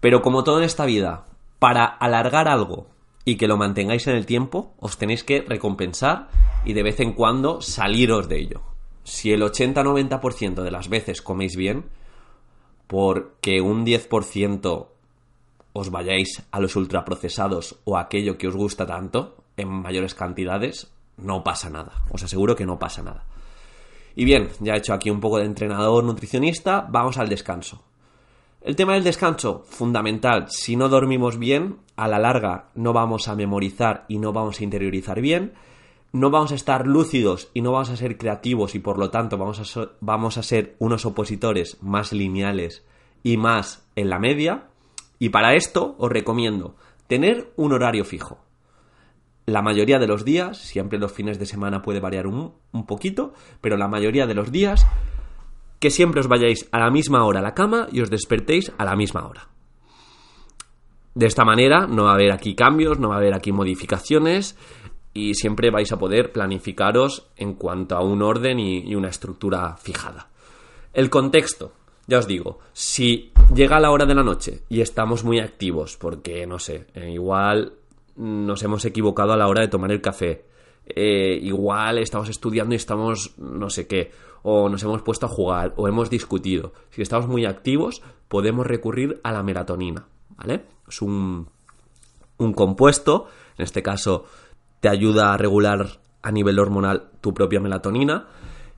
Pero 0.00 0.22
como 0.22 0.44
todo 0.44 0.58
en 0.58 0.64
esta 0.64 0.84
vida, 0.84 1.24
para 1.58 1.84
alargar 1.84 2.48
algo 2.48 2.86
y 3.24 3.36
que 3.36 3.46
lo 3.46 3.56
mantengáis 3.56 4.06
en 4.06 4.16
el 4.16 4.26
tiempo, 4.26 4.74
os 4.78 4.98
tenéis 4.98 5.24
que 5.24 5.42
recompensar 5.42 6.28
y 6.64 6.72
de 6.72 6.82
vez 6.82 7.00
en 7.00 7.12
cuando 7.12 7.60
saliros 7.60 8.28
de 8.28 8.40
ello. 8.40 8.62
Si 9.04 9.32
el 9.32 9.42
80-90% 9.42 10.62
de 10.62 10.70
las 10.70 10.88
veces 10.88 11.22
coméis 11.22 11.56
bien, 11.56 11.84
porque 12.86 13.60
un 13.60 13.86
10% 13.86 14.86
os 15.72 15.90
vayáis 15.90 16.42
a 16.50 16.60
los 16.60 16.76
ultraprocesados 16.76 17.80
o 17.84 17.96
a 17.96 18.02
aquello 18.02 18.36
que 18.36 18.48
os 18.48 18.56
gusta 18.56 18.86
tanto 18.86 19.36
en 19.56 19.68
mayores 19.68 20.14
cantidades, 20.14 20.92
no 21.16 21.42
pasa 21.42 21.70
nada. 21.70 22.04
Os 22.10 22.22
aseguro 22.22 22.56
que 22.56 22.66
no 22.66 22.78
pasa 22.78 23.02
nada. 23.02 23.24
Y 24.14 24.24
bien, 24.24 24.50
ya 24.60 24.74
he 24.74 24.78
hecho 24.78 24.92
aquí 24.92 25.10
un 25.10 25.20
poco 25.20 25.38
de 25.38 25.46
entrenador 25.46 26.04
nutricionista, 26.04 26.86
vamos 26.88 27.16
al 27.16 27.28
descanso. 27.28 27.82
El 28.64 28.76
tema 28.76 28.94
del 28.94 29.02
descanso, 29.02 29.64
fundamental. 29.66 30.46
Si 30.48 30.76
no 30.76 30.88
dormimos 30.88 31.36
bien, 31.36 31.78
a 31.96 32.06
la 32.06 32.20
larga 32.20 32.70
no 32.76 32.92
vamos 32.92 33.26
a 33.26 33.34
memorizar 33.34 34.04
y 34.06 34.18
no 34.18 34.32
vamos 34.32 34.60
a 34.60 34.64
interiorizar 34.64 35.20
bien, 35.20 35.54
no 36.12 36.30
vamos 36.30 36.52
a 36.52 36.54
estar 36.54 36.86
lúcidos 36.86 37.50
y 37.54 37.60
no 37.60 37.72
vamos 37.72 37.90
a 37.90 37.96
ser 37.96 38.16
creativos 38.16 38.76
y 38.76 38.78
por 38.78 38.98
lo 38.98 39.10
tanto 39.10 39.36
vamos 39.36 39.76
a, 39.76 39.90
vamos 40.00 40.38
a 40.38 40.44
ser 40.44 40.76
unos 40.78 41.04
opositores 41.06 41.82
más 41.82 42.12
lineales 42.12 42.84
y 43.24 43.36
más 43.36 43.84
en 43.96 44.10
la 44.10 44.20
media. 44.20 44.68
Y 45.18 45.30
para 45.30 45.54
esto 45.54 45.96
os 45.98 46.12
recomiendo 46.12 46.76
tener 47.08 47.52
un 47.56 47.72
horario 47.72 48.04
fijo. 48.04 48.38
La 49.44 49.60
mayoría 49.60 49.98
de 49.98 50.06
los 50.06 50.24
días, 50.24 50.58
siempre 50.58 51.00
los 51.00 51.10
fines 51.10 51.40
de 51.40 51.46
semana 51.46 51.82
puede 51.82 51.98
variar 51.98 52.28
un, 52.28 52.54
un 52.70 52.86
poquito, 52.86 53.32
pero 53.60 53.76
la 53.76 53.88
mayoría 53.88 54.28
de 54.28 54.34
los 54.34 54.52
días 54.52 54.86
que 55.82 55.90
siempre 55.90 56.20
os 56.20 56.28
vayáis 56.28 56.68
a 56.70 56.78
la 56.78 56.92
misma 56.92 57.24
hora 57.26 57.40
a 57.40 57.42
la 57.42 57.54
cama 57.54 57.88
y 57.90 58.00
os 58.02 58.08
despertéis 58.08 58.70
a 58.78 58.84
la 58.84 58.94
misma 58.94 59.26
hora. 59.26 59.48
De 61.12 61.26
esta 61.26 61.44
manera 61.44 61.88
no 61.88 62.04
va 62.04 62.12
a 62.12 62.14
haber 62.14 62.30
aquí 62.30 62.54
cambios, 62.54 63.00
no 63.00 63.08
va 63.08 63.16
a 63.16 63.18
haber 63.18 63.34
aquí 63.34 63.50
modificaciones 63.50 64.56
y 65.12 65.34
siempre 65.34 65.72
vais 65.72 65.90
a 65.90 65.98
poder 65.98 66.30
planificaros 66.30 67.26
en 67.36 67.54
cuanto 67.54 67.96
a 67.96 68.00
un 68.00 68.22
orden 68.22 68.60
y, 68.60 68.94
una 68.94 69.08
estructura 69.08 69.76
fijada. 69.76 70.28
El 70.94 71.10
contexto, 71.10 71.72
ya 72.06 72.18
os 72.18 72.28
digo, 72.28 72.60
si 72.72 73.32
llega 73.52 73.80
la 73.80 73.90
hora 73.90 74.06
de 74.06 74.14
la 74.14 74.22
noche 74.22 74.62
y 74.68 74.82
estamos 74.82 75.24
muy 75.24 75.40
activos 75.40 75.96
porque, 75.96 76.46
no 76.46 76.60
sé, 76.60 76.86
eh, 76.94 77.10
igual 77.10 77.72
nos 78.14 78.62
hemos 78.62 78.84
equivocado 78.84 79.32
a 79.32 79.36
la 79.36 79.48
hora 79.48 79.62
de 79.62 79.68
tomar 79.68 79.90
el 79.90 80.00
café, 80.00 80.44
eh, 80.86 81.40
igual 81.42 81.98
estamos 81.98 82.28
estudiando 82.28 82.72
y 82.72 82.76
estamos 82.76 83.36
no 83.36 83.68
sé 83.68 83.88
qué, 83.88 84.12
o 84.42 84.68
nos 84.68 84.82
hemos 84.82 85.02
puesto 85.02 85.26
a 85.26 85.28
jugar, 85.28 85.72
o 85.76 85.88
hemos 85.88 86.10
discutido. 86.10 86.72
Si 86.90 87.02
estamos 87.02 87.28
muy 87.28 87.44
activos, 87.44 88.02
podemos 88.28 88.66
recurrir 88.66 89.20
a 89.22 89.32
la 89.32 89.42
melatonina, 89.42 90.06
¿vale? 90.36 90.64
Es 90.88 91.02
un, 91.02 91.48
un 92.38 92.52
compuesto, 92.52 93.26
en 93.56 93.64
este 93.64 93.82
caso 93.82 94.24
te 94.80 94.88
ayuda 94.88 95.32
a 95.32 95.36
regular 95.36 96.00
a 96.22 96.30
nivel 96.32 96.58
hormonal 96.58 97.10
tu 97.20 97.32
propia 97.32 97.60
melatonina, 97.60 98.26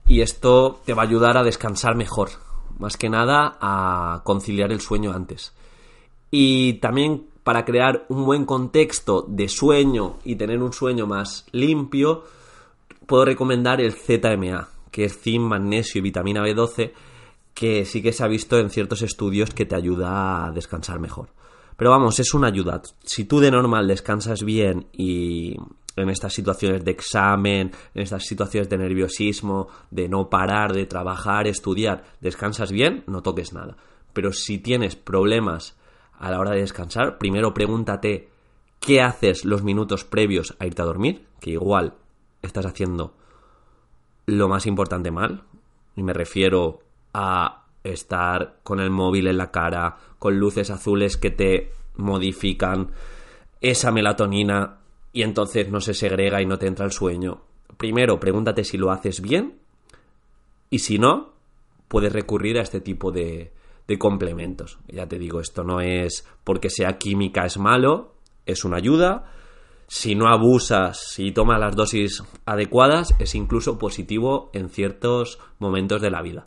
y 0.07 0.21
esto 0.21 0.81
te 0.85 0.93
va 0.93 1.03
a 1.03 1.05
ayudar 1.05 1.37
a 1.37 1.43
descansar 1.43 1.95
mejor, 1.95 2.29
más 2.77 2.97
que 2.97 3.09
nada 3.09 3.57
a 3.59 4.21
conciliar 4.23 4.71
el 4.71 4.81
sueño 4.81 5.13
antes. 5.13 5.53
Y 6.29 6.73
también 6.73 7.27
para 7.43 7.63
crear 7.63 8.05
un 8.09 8.25
buen 8.25 8.45
contexto 8.45 9.23
de 9.27 9.47
sueño 9.47 10.17
y 10.23 10.35
tener 10.35 10.61
un 10.61 10.73
sueño 10.73 11.05
más 11.05 11.45
limpio, 11.51 12.23
puedo 13.05 13.25
recomendar 13.25 13.81
el 13.81 13.93
ZMA, 13.93 14.67
que 14.95 15.03
es 15.03 15.19
zinc, 15.19 15.41
magnesio 15.41 15.99
y 15.99 16.03
vitamina 16.03 16.41
B12, 16.41 16.93
que 17.53 17.83
sí 17.83 18.01
que 18.01 18.13
se 18.13 18.23
ha 18.23 18.27
visto 18.27 18.57
en 18.57 18.69
ciertos 18.69 19.01
estudios 19.01 19.49
que 19.49 19.65
te 19.65 19.75
ayuda 19.75 20.45
a 20.45 20.51
descansar 20.53 21.01
mejor. 21.01 21.33
Pero 21.75 21.91
vamos, 21.91 22.17
es 22.21 22.33
una 22.33 22.47
ayuda. 22.47 22.81
Si 23.03 23.25
tú 23.25 23.41
de 23.41 23.51
normal 23.51 23.89
descansas 23.89 24.43
bien 24.43 24.87
y 24.93 25.57
en 25.97 26.09
estas 26.09 26.31
situaciones 26.31 26.85
de 26.85 26.91
examen, 26.91 27.73
en 27.93 28.01
estas 28.01 28.25
situaciones 28.25 28.69
de 28.69 28.77
nerviosismo, 28.77 29.67
de 29.91 30.07
no 30.07 30.29
parar, 30.29 30.71
de 30.71 30.85
trabajar, 30.85 31.45
estudiar, 31.45 32.05
descansas 32.21 32.71
bien, 32.71 33.03
no 33.05 33.21
toques 33.21 33.51
nada. 33.51 33.75
Pero 34.13 34.31
si 34.31 34.59
tienes 34.59 34.95
problemas 34.95 35.75
a 36.13 36.31
la 36.31 36.39
hora 36.39 36.51
de 36.51 36.61
descansar, 36.61 37.17
primero 37.17 37.53
pregúntate 37.53 38.29
qué 38.79 39.01
haces 39.01 39.43
los 39.43 39.61
minutos 39.61 40.05
previos 40.05 40.55
a 40.59 40.65
irte 40.65 40.81
a 40.81 40.85
dormir, 40.85 41.27
que 41.41 41.49
igual 41.49 41.95
estás 42.41 42.65
haciendo 42.65 43.17
lo 44.25 44.47
más 44.49 44.65
importante 44.65 45.11
mal, 45.11 45.43
y 45.95 46.03
me 46.03 46.13
refiero 46.13 46.79
a 47.13 47.65
estar 47.83 48.57
con 48.63 48.79
el 48.79 48.89
móvil 48.89 49.27
en 49.27 49.37
la 49.37 49.51
cara, 49.51 49.97
con 50.19 50.39
luces 50.39 50.69
azules 50.69 51.17
que 51.17 51.31
te 51.31 51.71
modifican 51.95 52.91
esa 53.61 53.91
melatonina 53.91 54.79
y 55.13 55.23
entonces 55.23 55.69
no 55.69 55.79
se 55.79 55.93
segrega 55.93 56.41
y 56.41 56.45
no 56.45 56.57
te 56.57 56.67
entra 56.67 56.85
el 56.85 56.91
sueño. 56.91 57.41
Primero, 57.77 58.19
pregúntate 58.19 58.63
si 58.63 58.77
lo 58.77 58.91
haces 58.91 59.21
bien 59.21 59.59
y 60.69 60.79
si 60.79 60.99
no, 60.99 61.33
puedes 61.87 62.11
recurrir 62.11 62.57
a 62.57 62.63
este 62.63 62.81
tipo 62.81 63.11
de, 63.11 63.53
de 63.87 63.97
complementos. 63.97 64.79
Ya 64.87 65.07
te 65.07 65.19
digo, 65.19 65.39
esto 65.39 65.63
no 65.63 65.79
es 65.79 66.27
porque 66.43 66.69
sea 66.69 66.97
química 66.97 67.45
es 67.45 67.57
malo, 67.57 68.15
es 68.45 68.65
una 68.65 68.77
ayuda. 68.77 69.31
Si 69.87 70.15
no 70.15 70.27
abusas, 70.27 70.99
si 71.11 71.31
tomas 71.31 71.59
las 71.59 71.75
dosis 71.75 72.23
adecuadas, 72.45 73.13
es 73.19 73.35
incluso 73.35 73.77
positivo 73.77 74.49
en 74.53 74.69
ciertos 74.69 75.39
momentos 75.59 76.01
de 76.01 76.11
la 76.11 76.21
vida. 76.21 76.45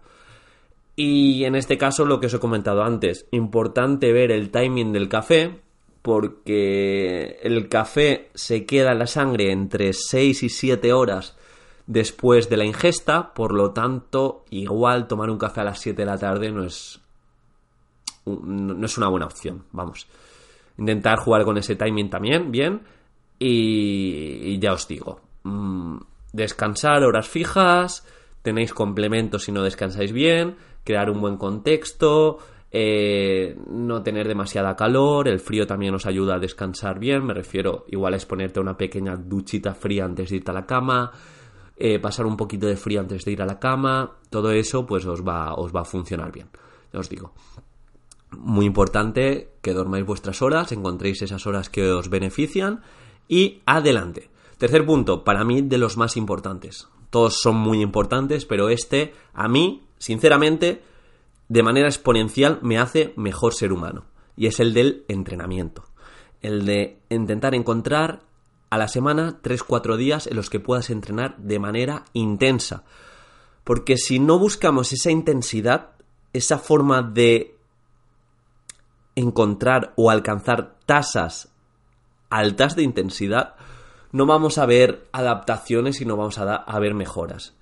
Y 0.96 1.44
en 1.44 1.54
este 1.54 1.78
caso, 1.78 2.04
lo 2.04 2.18
que 2.18 2.26
os 2.26 2.34
he 2.34 2.40
comentado 2.40 2.82
antes, 2.82 3.28
importante 3.30 4.12
ver 4.12 4.32
el 4.32 4.50
timing 4.50 4.92
del 4.92 5.08
café, 5.08 5.60
porque 6.02 7.38
el 7.42 7.68
café 7.68 8.30
se 8.34 8.66
queda 8.66 8.92
en 8.92 8.98
la 8.98 9.06
sangre 9.06 9.52
entre 9.52 9.92
6 9.92 10.42
y 10.42 10.48
7 10.48 10.92
horas 10.92 11.36
después 11.86 12.48
de 12.48 12.56
la 12.56 12.64
ingesta, 12.64 13.32
por 13.32 13.54
lo 13.54 13.72
tanto, 13.72 14.44
igual 14.50 15.06
tomar 15.06 15.30
un 15.30 15.38
café 15.38 15.60
a 15.60 15.64
las 15.64 15.80
7 15.80 16.02
de 16.02 16.06
la 16.06 16.18
tarde 16.18 16.50
no 16.50 16.64
es 16.64 17.00
no 18.26 18.84
es 18.84 18.98
una 18.98 19.08
buena 19.08 19.26
opción, 19.26 19.64
vamos. 19.72 20.06
Intentar 20.76 21.18
jugar 21.18 21.44
con 21.44 21.56
ese 21.58 21.76
timing 21.76 22.10
también, 22.10 22.50
bien. 22.50 22.82
Y, 23.38 24.58
ya 24.58 24.72
os 24.72 24.88
digo, 24.88 25.20
mm, 25.44 25.98
descansar 26.32 27.04
horas 27.04 27.28
fijas, 27.28 28.04
tenéis 28.42 28.72
complementos 28.74 29.44
si 29.44 29.52
no 29.52 29.62
descansáis 29.62 30.12
bien, 30.12 30.56
crear 30.84 31.10
un 31.10 31.20
buen 31.20 31.36
contexto, 31.36 32.38
eh, 32.70 33.56
no 33.70 34.02
tener 34.02 34.26
demasiada 34.26 34.76
calor, 34.76 35.28
el 35.28 35.40
frío 35.40 35.66
también 35.66 35.94
os 35.94 36.06
ayuda 36.06 36.34
a 36.34 36.38
descansar 36.38 36.98
bien, 36.98 37.24
me 37.24 37.34
refiero 37.34 37.84
igual 37.88 38.14
a 38.14 38.16
exponerte 38.16 38.60
una 38.60 38.76
pequeña 38.76 39.16
duchita 39.16 39.74
fría 39.74 40.04
antes 40.04 40.30
de 40.30 40.36
irte 40.36 40.50
a 40.50 40.54
la 40.54 40.66
cama, 40.66 41.12
eh, 41.76 41.98
pasar 41.98 42.26
un 42.26 42.36
poquito 42.36 42.66
de 42.66 42.76
frío 42.76 43.00
antes 43.00 43.24
de 43.24 43.32
ir 43.32 43.42
a 43.42 43.46
la 43.46 43.58
cama, 43.58 44.16
todo 44.30 44.50
eso 44.50 44.84
pues 44.84 45.06
os 45.06 45.22
va, 45.26 45.54
os 45.54 45.74
va 45.74 45.82
a 45.82 45.84
funcionar 45.84 46.32
bien, 46.32 46.48
ya 46.92 46.98
os 46.98 47.08
digo. 47.08 47.32
Muy 48.30 48.66
importante 48.66 49.52
que 49.62 49.72
dormáis 49.72 50.04
vuestras 50.04 50.42
horas, 50.42 50.72
encontréis 50.72 51.22
esas 51.22 51.46
horas 51.46 51.70
que 51.70 51.90
os 51.90 52.10
benefician 52.10 52.82
y 53.28 53.60
adelante. 53.66 54.30
Tercer 54.58 54.84
punto, 54.84 55.22
para 55.22 55.44
mí 55.44 55.62
de 55.62 55.78
los 55.78 55.96
más 55.96 56.16
importantes. 56.16 56.88
Todos 57.10 57.40
son 57.40 57.56
muy 57.56 57.80
importantes, 57.80 58.44
pero 58.44 58.68
este 58.68 59.14
a 59.32 59.48
mí, 59.48 59.86
sinceramente, 59.98 60.82
de 61.48 61.62
manera 61.62 61.88
exponencial 61.88 62.58
me 62.62 62.78
hace 62.78 63.12
mejor 63.16 63.54
ser 63.54 63.72
humano. 63.72 64.04
Y 64.36 64.46
es 64.46 64.60
el 64.60 64.74
del 64.74 65.04
entrenamiento. 65.08 65.84
El 66.42 66.64
de 66.64 66.98
intentar 67.08 67.54
encontrar 67.54 68.20
a 68.70 68.78
la 68.78 68.88
semana 68.88 69.40
3-4 69.42 69.96
días 69.96 70.26
en 70.26 70.36
los 70.36 70.50
que 70.50 70.60
puedas 70.60 70.90
entrenar 70.90 71.36
de 71.38 71.58
manera 71.58 72.04
intensa. 72.12 72.84
Porque 73.64 73.96
si 73.96 74.18
no 74.18 74.38
buscamos 74.38 74.92
esa 74.92 75.10
intensidad, 75.10 75.90
esa 76.32 76.58
forma 76.58 77.02
de 77.02 77.56
encontrar 79.14 79.92
o 79.96 80.10
alcanzar 80.10 80.76
tasas 80.86 81.48
altas 82.30 82.76
de 82.76 82.82
intensidad, 82.82 83.54
no 84.12 84.26
vamos 84.26 84.58
a 84.58 84.66
ver 84.66 85.06
adaptaciones 85.12 86.00
y 86.00 86.04
no 86.04 86.16
vamos 86.16 86.38
a, 86.38 86.78
ver 86.78 86.94
mejoras. 86.94 87.54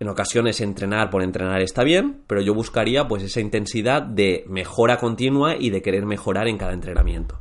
En 0.00 0.08
ocasiones 0.08 0.60
entrenar 0.60 1.10
por 1.10 1.22
entrenar 1.22 1.62
está 1.62 1.84
bien, 1.84 2.22
pero 2.26 2.40
yo 2.40 2.54
buscaría 2.54 3.06
pues 3.06 3.22
esa 3.22 3.40
intensidad 3.40 4.02
de 4.02 4.44
mejora 4.48 4.98
continua 4.98 5.56
y 5.56 5.70
de 5.70 5.82
querer 5.82 6.06
mejorar 6.06 6.48
en 6.48 6.58
cada 6.58 6.72
entrenamiento. 6.72 7.38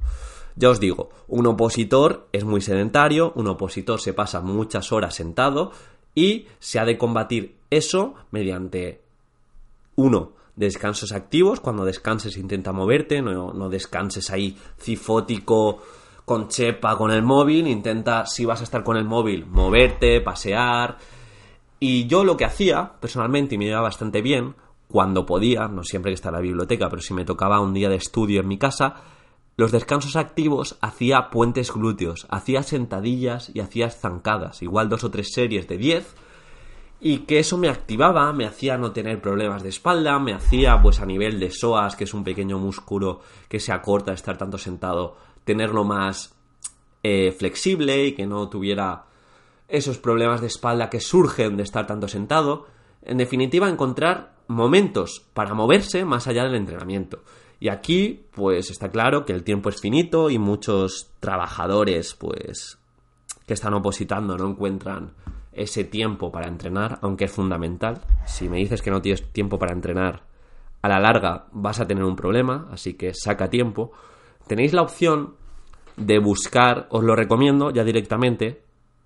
Ya 0.55 0.69
os 0.69 0.79
digo, 0.79 1.10
un 1.27 1.48
opositor 1.48 2.27
es 2.33 2.43
muy 2.43 2.62
sedentario, 2.62 3.31
un 3.36 3.48
opositor 3.48 4.00
se 4.00 4.13
pasa 4.13 4.41
muchas 4.41 4.91
horas 4.91 5.15
sentado 5.15 5.71
y 6.13 6.48
se 6.60 6.77
ha 6.77 6.86
de 6.86 6.98
combatir 6.98 7.55
eso 7.71 8.13
mediante 8.29 9.01
uno, 9.95 10.33
descansos 10.55 11.13
activos. 11.13 11.62
Cuando 11.62 11.86
descanses 11.86 12.38
intenta 12.38 12.74
moverte, 12.74 13.21
no, 13.21 13.53
no 13.53 13.69
descanses 13.69 14.29
ahí 14.29 14.57
cifótico 14.77 15.81
con 16.31 16.47
chepa 16.47 16.95
con 16.95 17.11
el 17.11 17.23
móvil. 17.23 17.67
Intenta, 17.67 18.25
si 18.25 18.45
vas 18.45 18.61
a 18.61 18.63
estar 18.63 18.85
con 18.85 18.95
el 18.95 19.03
móvil, 19.03 19.45
moverte, 19.47 20.21
pasear. 20.21 20.97
Y 21.77 22.07
yo 22.07 22.23
lo 22.23 22.38
que 22.38 22.45
hacía, 22.45 22.93
personalmente, 23.01 23.55
y 23.55 23.57
me 23.57 23.65
iba 23.65 23.81
bastante 23.81 24.21
bien, 24.21 24.55
cuando 24.88 25.25
podía, 25.25 25.67
no 25.67 25.83
siempre 25.83 26.11
que 26.11 26.13
está 26.13 26.29
en 26.29 26.35
la 26.35 26.39
biblioteca, 26.41 26.88
pero 26.89 27.01
si 27.01 27.13
me 27.13 27.25
tocaba 27.25 27.59
un 27.59 27.73
día 27.73 27.89
de 27.89 27.97
estudio 27.97 28.39
en 28.39 28.47
mi 28.47 28.57
casa, 28.57 28.95
los 29.57 29.73
descansos 29.73 30.15
activos 30.15 30.77
hacía 30.79 31.29
puentes 31.31 31.69
glúteos, 31.73 32.27
hacía 32.29 32.63
sentadillas 32.63 33.51
y 33.53 33.59
hacía 33.59 33.89
zancadas, 33.89 34.61
igual 34.61 34.88
dos 34.88 35.03
o 35.03 35.11
tres 35.11 35.33
series 35.33 35.67
de 35.67 35.77
10, 35.77 36.15
y 37.01 37.17
que 37.25 37.39
eso 37.39 37.57
me 37.57 37.67
activaba, 37.67 38.31
me 38.31 38.45
hacía 38.45 38.77
no 38.77 38.93
tener 38.93 39.21
problemas 39.21 39.63
de 39.63 39.69
espalda, 39.69 40.17
me 40.19 40.33
hacía 40.33 40.81
pues 40.81 41.01
a 41.01 41.05
nivel 41.05 41.41
de 41.41 41.51
psoas, 41.51 41.97
que 41.97 42.05
es 42.05 42.13
un 42.13 42.23
pequeño 42.23 42.57
músculo 42.57 43.19
que 43.50 43.59
se 43.59 43.73
acorta 43.73 44.11
de 44.11 44.15
estar 44.15 44.38
tanto 44.38 44.57
sentado, 44.57 45.17
tenerlo 45.43 45.83
más 45.83 46.36
eh, 47.03 47.31
flexible 47.31 48.05
y 48.05 48.12
que 48.13 48.27
no 48.27 48.50
tuviera 48.50 49.05
esos 49.67 49.98
problemas 49.98 50.41
de 50.41 50.48
espalda 50.48 50.89
que 50.89 51.00
surgen 51.00 51.57
de 51.57 51.63
estar 51.63 51.88
tanto 51.88 52.07
sentado. 52.07 52.67
En 53.01 53.17
definitiva, 53.17 53.69
encontrar 53.69 54.36
momentos 54.48 55.25
para 55.33 55.53
moverse 55.53 56.05
más 56.05 56.27
allá 56.27 56.43
del 56.43 56.55
entrenamiento. 56.55 57.24
Y 57.60 57.69
aquí, 57.69 58.25
pues 58.31 58.71
está 58.71 58.89
claro 58.89 59.25
que 59.25 59.33
el 59.33 59.43
tiempo 59.43 59.69
es 59.69 59.79
finito 59.79 60.29
y 60.29 60.39
muchos 60.39 61.12
trabajadores, 61.19 62.15
pues, 62.15 62.79
que 63.45 63.53
están 63.53 63.74
opositando 63.74 64.38
no 64.38 64.50
encuentran 64.50 65.13
ese 65.53 65.83
tiempo 65.83 66.31
para 66.31 66.48
entrenar, 66.48 67.00
aunque 67.01 67.25
es 67.25 67.31
fundamental. 67.31 68.01
Si 68.25 68.50
me 68.50 68.57
dices 68.57 68.81
que 68.81 68.91
no 68.91 69.01
tienes 69.01 69.31
tiempo 69.31 69.60
para 69.60 69.74
entrenar, 69.74 70.24
a 70.81 70.89
la 70.89 71.00
larga 71.00 71.45
vas 71.51 71.79
a 71.79 71.88
tener 71.88 72.03
un 72.03 72.15
problema, 72.15 72.67
así 72.71 72.95
que 72.95 73.13
saca 73.13 73.50
tiempo. 73.50 73.91
Tenéis 74.51 74.74
la 74.74 74.81
opción 74.81 75.36
de 75.96 76.20
buscar, 76.20 76.88
os 76.89 77.05
lo 77.05 77.15
recomiendo 77.15 77.72
ya 77.72 77.86
directamente, 77.86 78.62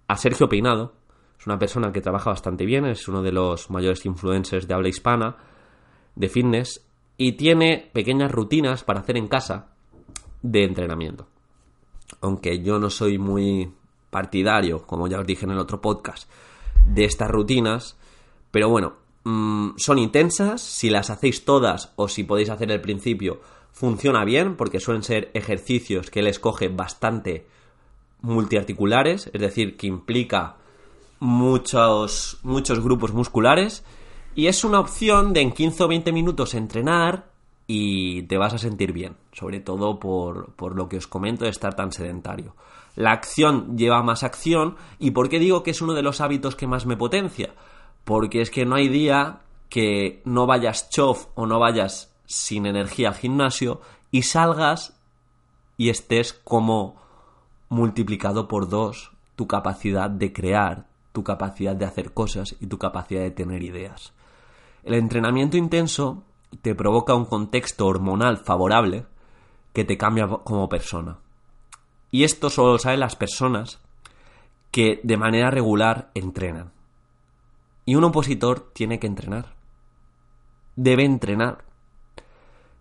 a 0.08 0.18
Sergio 0.18 0.50
Peinado. 0.50 0.96
Es 1.40 1.46
una 1.46 1.60
persona 1.60 1.92
que 1.92 2.02
trabaja 2.02 2.32
bastante 2.32 2.66
bien, 2.66 2.84
es 2.88 3.08
uno 3.08 3.22
de 3.22 3.32
los 3.32 3.70
mayores 3.70 4.08
influencers 4.08 4.68
de 4.68 4.74
habla 4.74 4.90
hispana 4.90 5.38
de 6.16 6.30
fitness 6.30 6.84
y 7.16 7.34
tiene 7.34 7.92
pequeñas 7.94 8.32
rutinas 8.32 8.84
para 8.84 9.02
hacer 9.02 9.18
en 9.18 9.28
casa 9.28 9.68
de 10.42 10.64
entrenamiento. 10.64 11.28
Aunque 12.22 12.64
yo 12.64 12.80
no 12.80 12.90
soy 12.90 13.20
muy 13.20 13.72
partidario, 14.10 14.88
como 14.88 15.08
ya 15.08 15.20
os 15.20 15.28
dije 15.28 15.46
en 15.46 15.52
el 15.52 15.60
otro 15.60 15.80
podcast, 15.80 16.28
de 16.88 17.06
estas 17.06 17.30
rutinas, 17.30 18.00
pero 18.50 18.68
bueno, 18.68 18.94
mm, 19.26 19.74
son 19.78 20.00
intensas, 20.00 20.64
si 20.64 20.90
las 20.90 21.12
hacéis 21.12 21.46
todas 21.46 21.94
o 21.98 22.08
si 22.08 22.24
podéis 22.24 22.50
hacer 22.50 22.72
el 22.72 22.82
principio, 22.82 23.42
funciona 23.76 24.24
bien 24.24 24.56
porque 24.56 24.80
suelen 24.80 25.04
ser 25.04 25.30
ejercicios 25.34 26.10
que 26.10 26.22
él 26.22 26.28
escoge 26.28 26.70
bastante 26.70 27.46
multiarticulares, 28.22 29.30
es 29.34 29.42
decir, 29.42 29.76
que 29.76 29.86
implica 29.86 30.56
muchos, 31.20 32.40
muchos 32.42 32.80
grupos 32.80 33.14
musculares 33.14 33.84
y 34.34 34.48
es 34.48 34.64
una 34.64 34.80
opción 34.80 35.34
de 35.34 35.42
en 35.42 35.52
15 35.52 35.84
o 35.84 35.88
20 35.90 36.14
minutos 36.14 36.54
entrenar 36.54 37.26
y 37.68 38.24
te 38.24 38.38
vas 38.38 38.54
a 38.54 38.60
sentir 38.60 38.94
bien, 38.94 39.18
sobre 39.34 39.60
todo 39.60 40.00
por, 40.00 40.54
por 40.54 40.78
lo 40.78 40.88
que 40.88 40.96
os 40.96 41.08
comento 41.08 41.44
de 41.44 41.52
estar 41.52 41.76
tan 41.76 41.92
sedentario. 41.92 42.56
La 42.96 43.12
acción 43.12 43.78
lleva 43.78 44.02
más 44.04 44.24
acción 44.24 44.78
y 45.00 45.12
¿por 45.12 45.28
qué 45.28 45.38
digo 45.38 45.64
que 45.64 45.72
es 45.72 45.82
uno 45.82 45.94
de 45.94 46.02
los 46.02 46.22
hábitos 46.22 46.56
que 46.56 46.66
más 46.66 46.86
me 46.86 46.96
potencia? 46.96 47.54
Porque 48.06 48.40
es 48.40 48.52
que 48.52 48.66
no 48.66 48.76
hay 48.76 48.88
día 48.88 49.42
que 49.68 50.22
no 50.24 50.48
vayas 50.48 50.90
chof 50.90 51.28
o 51.36 51.46
no 51.46 51.60
vayas 51.60 52.15
sin 52.26 52.66
energía 52.66 53.10
al 53.10 53.16
gimnasio 53.16 53.82
y 54.12 54.24
salgas 54.24 54.98
y 55.78 55.90
estés 55.90 56.34
como 56.34 56.96
multiplicado 57.70 58.48
por 58.48 58.70
dos 58.70 59.12
tu 59.36 59.48
capacidad 59.48 60.10
de 60.10 60.32
crear, 60.32 60.88
tu 61.12 61.24
capacidad 61.24 61.76
de 61.76 61.86
hacer 61.86 62.14
cosas 62.14 62.56
y 62.60 62.68
tu 62.68 62.78
capacidad 62.78 63.22
de 63.22 63.32
tener 63.32 63.64
ideas. 63.64 64.14
El 64.84 64.94
entrenamiento 64.94 65.58
intenso 65.58 66.24
te 66.62 66.76
provoca 66.76 67.16
un 67.16 67.26
contexto 67.26 67.88
hormonal 67.88 68.38
favorable 68.38 69.06
que 69.74 69.84
te 69.84 69.98
cambia 69.98 70.28
como 70.28 70.70
persona. 70.70 71.18
Y 72.12 72.24
esto 72.24 72.50
solo 72.50 72.74
lo 72.74 72.80
saben 72.80 73.02
las 73.02 73.16
personas 73.16 73.82
que 74.72 75.02
de 75.04 75.18
manera 75.18 75.52
regular 75.52 76.12
entrenan. 76.14 76.72
Y 77.86 77.96
un 77.96 78.06
opositor 78.06 78.72
tiene 78.74 79.00
que 79.00 79.08
entrenar. 79.08 79.56
Debe 80.76 81.04
entrenar. 81.04 81.66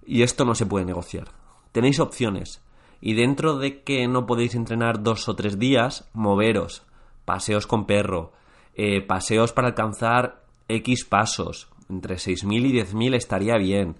Y 0.07 0.23
esto 0.23 0.45
no 0.45 0.55
se 0.55 0.67
puede 0.67 0.85
negociar. 0.85 1.29
Tenéis 1.73 2.01
opciones. 2.01 2.62
Y 3.01 3.14
dentro 3.14 3.59
de 3.59 3.83
que 3.83 4.07
no 4.09 4.27
podéis 4.27 4.55
entrenar 4.55 5.03
dos 5.03 5.29
o 5.29 5.37
tres 5.37 5.59
días, 5.59 6.09
moveros. 6.12 6.83
Paseos 7.25 7.67
con 7.67 7.87
perro. 7.87 8.33
Eh, 8.75 9.01
paseos 9.01 9.53
para 9.53 9.69
alcanzar 9.69 10.43
X 10.69 11.05
pasos. 11.05 11.69
Entre 11.88 12.17
6.000 12.17 12.67
y 12.67 12.73
10.000 12.81 13.14
estaría 13.14 13.57
bien. 13.57 13.97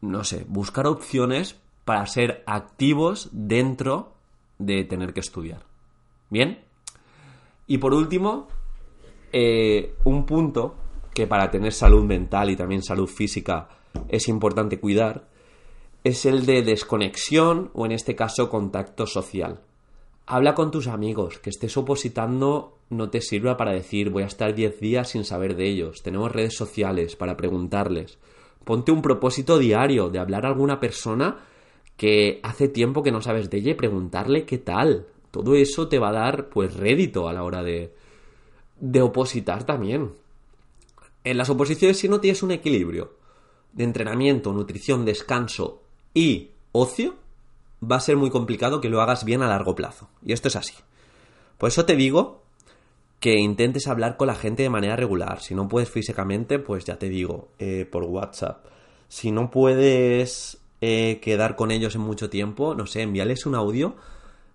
No 0.00 0.24
sé, 0.24 0.44
buscar 0.48 0.86
opciones 0.86 1.60
para 1.84 2.04
ser 2.06 2.42
activos 2.46 3.28
dentro 3.32 4.12
de 4.58 4.84
tener 4.84 5.12
que 5.12 5.20
estudiar. 5.20 5.62
¿Bien? 6.30 6.60
Y 7.66 7.78
por 7.78 7.94
último, 7.94 8.48
eh, 9.32 9.94
un 10.04 10.24
punto 10.26 10.74
que 11.14 11.26
para 11.26 11.50
tener 11.50 11.72
salud 11.72 12.04
mental 12.04 12.50
y 12.50 12.56
también 12.56 12.82
salud 12.82 13.08
física 13.08 13.68
es 14.08 14.28
importante 14.28 14.80
cuidar 14.80 15.28
es 16.04 16.26
el 16.26 16.46
de 16.46 16.62
desconexión 16.62 17.70
o 17.74 17.84
en 17.84 17.92
este 17.92 18.14
caso 18.14 18.48
contacto 18.48 19.06
social. 19.06 19.60
Habla 20.26 20.54
con 20.54 20.70
tus 20.70 20.86
amigos, 20.86 21.38
que 21.38 21.50
estés 21.50 21.76
opositando 21.76 22.78
no 22.90 23.10
te 23.10 23.20
sirva 23.20 23.56
para 23.56 23.72
decir 23.72 24.10
voy 24.10 24.22
a 24.22 24.26
estar 24.26 24.54
10 24.54 24.80
días 24.80 25.10
sin 25.10 25.24
saber 25.24 25.56
de 25.56 25.68
ellos. 25.68 26.02
Tenemos 26.02 26.32
redes 26.32 26.54
sociales 26.56 27.16
para 27.16 27.36
preguntarles. 27.36 28.18
Ponte 28.64 28.92
un 28.92 29.02
propósito 29.02 29.58
diario 29.58 30.08
de 30.08 30.18
hablar 30.18 30.46
a 30.46 30.48
alguna 30.48 30.80
persona 30.80 31.38
que 31.96 32.40
hace 32.42 32.68
tiempo 32.68 33.02
que 33.02 33.12
no 33.12 33.20
sabes 33.20 33.50
de 33.50 33.58
ella 33.58 33.72
y 33.72 33.74
preguntarle 33.74 34.44
qué 34.44 34.58
tal. 34.58 35.06
Todo 35.30 35.54
eso 35.54 35.88
te 35.88 35.98
va 35.98 36.10
a 36.10 36.12
dar 36.12 36.48
pues 36.48 36.74
rédito 36.74 37.28
a 37.28 37.32
la 37.32 37.44
hora 37.44 37.62
de, 37.62 37.92
de 38.80 39.02
opositar 39.02 39.64
también. 39.64 40.12
En 41.24 41.36
las 41.36 41.50
oposiciones 41.50 41.98
si 41.98 42.08
no 42.08 42.20
tienes 42.20 42.42
un 42.42 42.52
equilibrio 42.52 43.17
de 43.72 43.84
entrenamiento, 43.84 44.52
nutrición, 44.52 45.04
descanso 45.04 45.82
y 46.14 46.50
ocio, 46.72 47.16
va 47.82 47.96
a 47.96 48.00
ser 48.00 48.16
muy 48.16 48.30
complicado 48.30 48.80
que 48.80 48.88
lo 48.88 49.00
hagas 49.00 49.24
bien 49.24 49.42
a 49.42 49.48
largo 49.48 49.74
plazo. 49.74 50.08
Y 50.24 50.32
esto 50.32 50.48
es 50.48 50.56
así. 50.56 50.74
Por 51.58 51.68
eso 51.68 51.84
te 51.84 51.96
digo 51.96 52.42
que 53.20 53.36
intentes 53.38 53.88
hablar 53.88 54.16
con 54.16 54.28
la 54.28 54.34
gente 54.34 54.62
de 54.62 54.70
manera 54.70 54.96
regular. 54.96 55.40
Si 55.40 55.54
no 55.54 55.68
puedes 55.68 55.90
físicamente, 55.90 56.58
pues 56.58 56.84
ya 56.84 56.98
te 56.98 57.08
digo, 57.08 57.48
eh, 57.58 57.86
por 57.90 58.04
WhatsApp. 58.04 58.64
Si 59.08 59.32
no 59.32 59.50
puedes 59.50 60.58
eh, 60.80 61.18
quedar 61.20 61.56
con 61.56 61.70
ellos 61.70 61.94
en 61.94 62.02
mucho 62.02 62.30
tiempo, 62.30 62.74
no 62.74 62.86
sé, 62.86 63.02
envíales 63.02 63.46
un 63.46 63.54
audio 63.54 63.96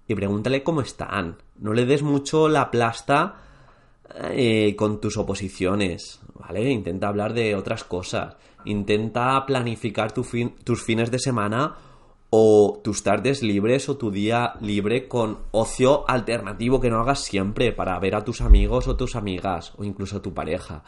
y 0.08 0.16
pregúntale 0.16 0.64
cómo 0.64 0.82
están. 0.82 1.38
No 1.60 1.74
le 1.74 1.86
des 1.86 2.04
mucho 2.04 2.48
la 2.48 2.72
plasta 2.72 3.36
eh, 4.32 4.76
con 4.76 5.00
tus 5.00 5.18
oposiciones, 5.18 6.20
¿vale? 6.36 6.70
Intenta 6.70 7.08
hablar 7.08 7.34
de 7.34 7.56
otras 7.56 7.84
cosas. 7.84 8.36
Intenta 8.66 9.46
planificar 9.46 10.14
tus 10.14 10.84
fines 10.84 11.12
de 11.12 11.20
semana 11.20 11.76
o 12.30 12.80
tus 12.84 13.04
tardes 13.04 13.44
libres 13.44 13.90
o 13.90 13.98
tu 13.98 14.10
día 14.10 14.54
libre 14.60 15.08
con 15.08 15.40
ocio 15.52 16.10
alternativo 16.10 16.82
que 16.82 16.90
no 16.90 17.00
hagas 17.00 17.20
siempre 17.20 17.74
para 17.74 18.00
ver 18.00 18.16
a 18.16 18.24
tus 18.24 18.42
amigos 18.42 18.88
o 18.88 18.96
tus 18.96 19.16
amigas 19.16 19.74
o 19.78 19.84
incluso 19.84 20.18
a 20.18 20.22
tu 20.22 20.34
pareja. 20.34 20.84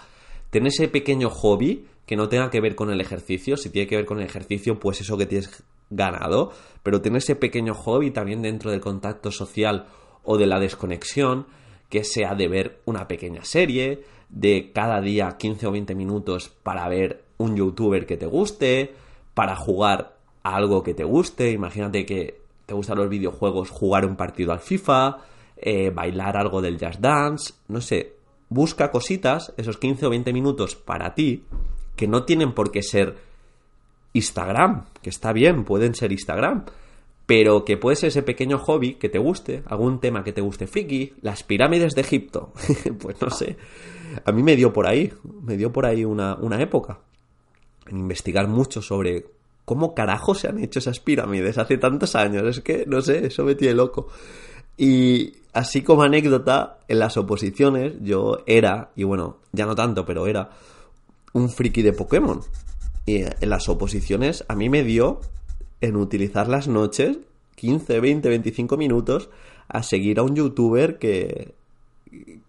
Ten 0.49 0.65
ese 0.65 0.87
pequeño 0.87 1.29
hobby 1.29 1.85
que 2.05 2.15
no 2.15 2.29
tenga 2.29 2.49
que 2.49 2.61
ver 2.61 2.75
con 2.75 2.89
el 2.89 3.01
ejercicio. 3.01 3.57
Si 3.57 3.69
tiene 3.69 3.87
que 3.87 3.95
ver 3.95 4.05
con 4.05 4.19
el 4.19 4.25
ejercicio, 4.25 4.79
pues 4.79 5.01
eso 5.01 5.17
que 5.17 5.25
tienes 5.25 5.63
ganado. 5.89 6.51
Pero 6.81 7.01
ten 7.01 7.15
ese 7.15 7.35
pequeño 7.35 7.73
hobby 7.73 8.11
también 8.11 8.41
dentro 8.41 8.71
del 8.71 8.81
contacto 8.81 9.31
social 9.31 9.87
o 10.23 10.37
de 10.37 10.47
la 10.47 10.59
desconexión, 10.59 11.45
que 11.89 12.03
sea 12.03 12.35
de 12.35 12.47
ver 12.47 12.81
una 12.85 13.07
pequeña 13.07 13.43
serie, 13.43 14.03
de 14.29 14.71
cada 14.73 15.01
día 15.01 15.37
15 15.37 15.67
o 15.67 15.71
20 15.71 15.95
minutos 15.95 16.49
para 16.63 16.87
ver 16.89 17.23
un 17.37 17.55
youtuber 17.55 18.05
que 18.05 18.17
te 18.17 18.25
guste, 18.25 18.93
para 19.33 19.55
jugar 19.55 20.17
algo 20.43 20.83
que 20.83 20.93
te 20.93 21.03
guste. 21.03 21.51
Imagínate 21.51 22.05
que 22.05 22.39
te 22.65 22.73
gustan 22.73 22.97
los 22.97 23.09
videojuegos, 23.09 23.69
jugar 23.69 24.05
un 24.05 24.15
partido 24.15 24.51
al 24.51 24.59
FIFA, 24.59 25.17
eh, 25.57 25.91
bailar 25.91 26.37
algo 26.37 26.61
del 26.61 26.77
jazz 26.77 26.99
dance, 26.99 27.53
no 27.67 27.81
sé. 27.81 28.13
Busca 28.49 28.91
cositas, 28.91 29.53
esos 29.57 29.77
15 29.77 30.05
o 30.05 30.09
20 30.09 30.33
minutos 30.33 30.75
para 30.75 31.15
ti, 31.15 31.43
que 31.95 32.07
no 32.07 32.23
tienen 32.23 32.53
por 32.53 32.71
qué 32.71 32.83
ser 32.83 33.15
Instagram, 34.13 34.85
que 35.01 35.09
está 35.09 35.33
bien, 35.33 35.65
pueden 35.65 35.95
ser 35.95 36.11
Instagram, 36.11 36.65
pero 37.25 37.65
que 37.65 37.77
puede 37.77 37.95
ser 37.95 38.09
ese 38.09 38.23
pequeño 38.23 38.59
hobby 38.59 38.95
que 38.95 39.09
te 39.09 39.17
guste, 39.17 39.63
algún 39.65 39.99
tema 39.99 40.23
que 40.23 40.33
te 40.33 40.41
guste 40.41 40.67
friki, 40.67 41.13
las 41.21 41.43
pirámides 41.43 41.95
de 41.95 42.01
Egipto, 42.01 42.53
pues 42.99 43.19
no 43.21 43.29
sé, 43.29 43.57
a 44.23 44.31
mí 44.31 44.43
me 44.43 44.55
dio 44.55 44.71
por 44.71 44.87
ahí, 44.87 45.11
me 45.41 45.57
dio 45.57 45.71
por 45.71 45.85
ahí 45.85 46.05
una, 46.05 46.35
una 46.35 46.61
época, 46.61 46.99
en 47.87 47.97
investigar 47.97 48.47
mucho 48.47 48.81
sobre 48.81 49.25
cómo 49.65 49.95
carajo 49.95 50.35
se 50.35 50.47
han 50.47 50.59
hecho 50.59 50.79
esas 50.79 50.99
pirámides 50.99 51.57
hace 51.57 51.77
tantos 51.77 52.15
años, 52.15 52.43
es 52.43 52.61
que, 52.61 52.85
no 52.85 53.01
sé, 53.01 53.25
eso 53.25 53.43
me 53.43 53.55
tiene 53.55 53.73
loco. 53.73 54.07
Y 54.77 55.33
así 55.53 55.81
como 55.81 56.03
anécdota, 56.03 56.79
en 56.87 56.99
las 56.99 57.17
oposiciones 57.17 57.93
yo 58.01 58.39
era, 58.45 58.91
y 58.95 59.03
bueno, 59.03 59.37
ya 59.51 59.65
no 59.65 59.75
tanto, 59.75 60.05
pero 60.05 60.27
era 60.27 60.49
un 61.33 61.49
friki 61.49 61.81
de 61.81 61.93
Pokémon. 61.93 62.41
Y 63.05 63.21
en 63.21 63.49
las 63.49 63.69
oposiciones 63.69 64.45
a 64.47 64.55
mí 64.55 64.69
me 64.69 64.83
dio 64.83 65.21
en 65.85 65.95
utilizar 65.95 66.47
las 66.47 66.67
noches 66.67 67.19
15, 67.55 67.99
20, 67.99 68.29
25 68.29 68.77
minutos 68.77 69.29
a 69.67 69.81
seguir 69.83 70.19
a 70.19 70.23
un 70.23 70.35
youtuber 70.35 70.99
que, 70.99 71.55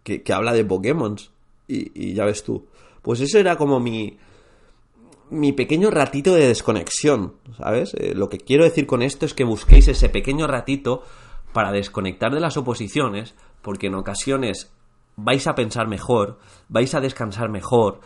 que, 0.02 0.32
habla 0.32 0.52
de 0.52 0.64
Pokémon. 0.64 1.16
Y, 1.68 2.14
ya 2.14 2.24
ves 2.24 2.44
tú. 2.44 2.66
Pues 3.02 3.20
eso 3.20 3.38
era 3.38 3.56
como 3.56 3.80
mi, 3.80 4.18
mi 5.30 5.52
pequeño 5.52 5.90
ratito 5.90 6.34
de 6.34 6.48
desconexión, 6.48 7.34
¿sabes? 7.56 7.94
Eh, 7.94 8.14
lo 8.14 8.28
que 8.28 8.38
quiero 8.38 8.64
decir 8.64 8.86
con 8.86 9.02
esto 9.02 9.26
es 9.26 9.34
que 9.34 9.44
busquéis 9.44 9.88
ese 9.88 10.08
pequeño 10.08 10.46
ratito 10.46 11.02
para 11.52 11.72
desconectar 11.72 12.32
de 12.32 12.40
las 12.40 12.56
oposiciones, 12.56 13.34
porque 13.62 13.86
en 13.86 13.94
ocasiones 13.94 14.72
vais 15.16 15.46
a 15.46 15.54
pensar 15.54 15.88
mejor, 15.88 16.38
vais 16.68 16.94
a 16.94 17.00
descansar 17.00 17.48
mejor 17.48 18.00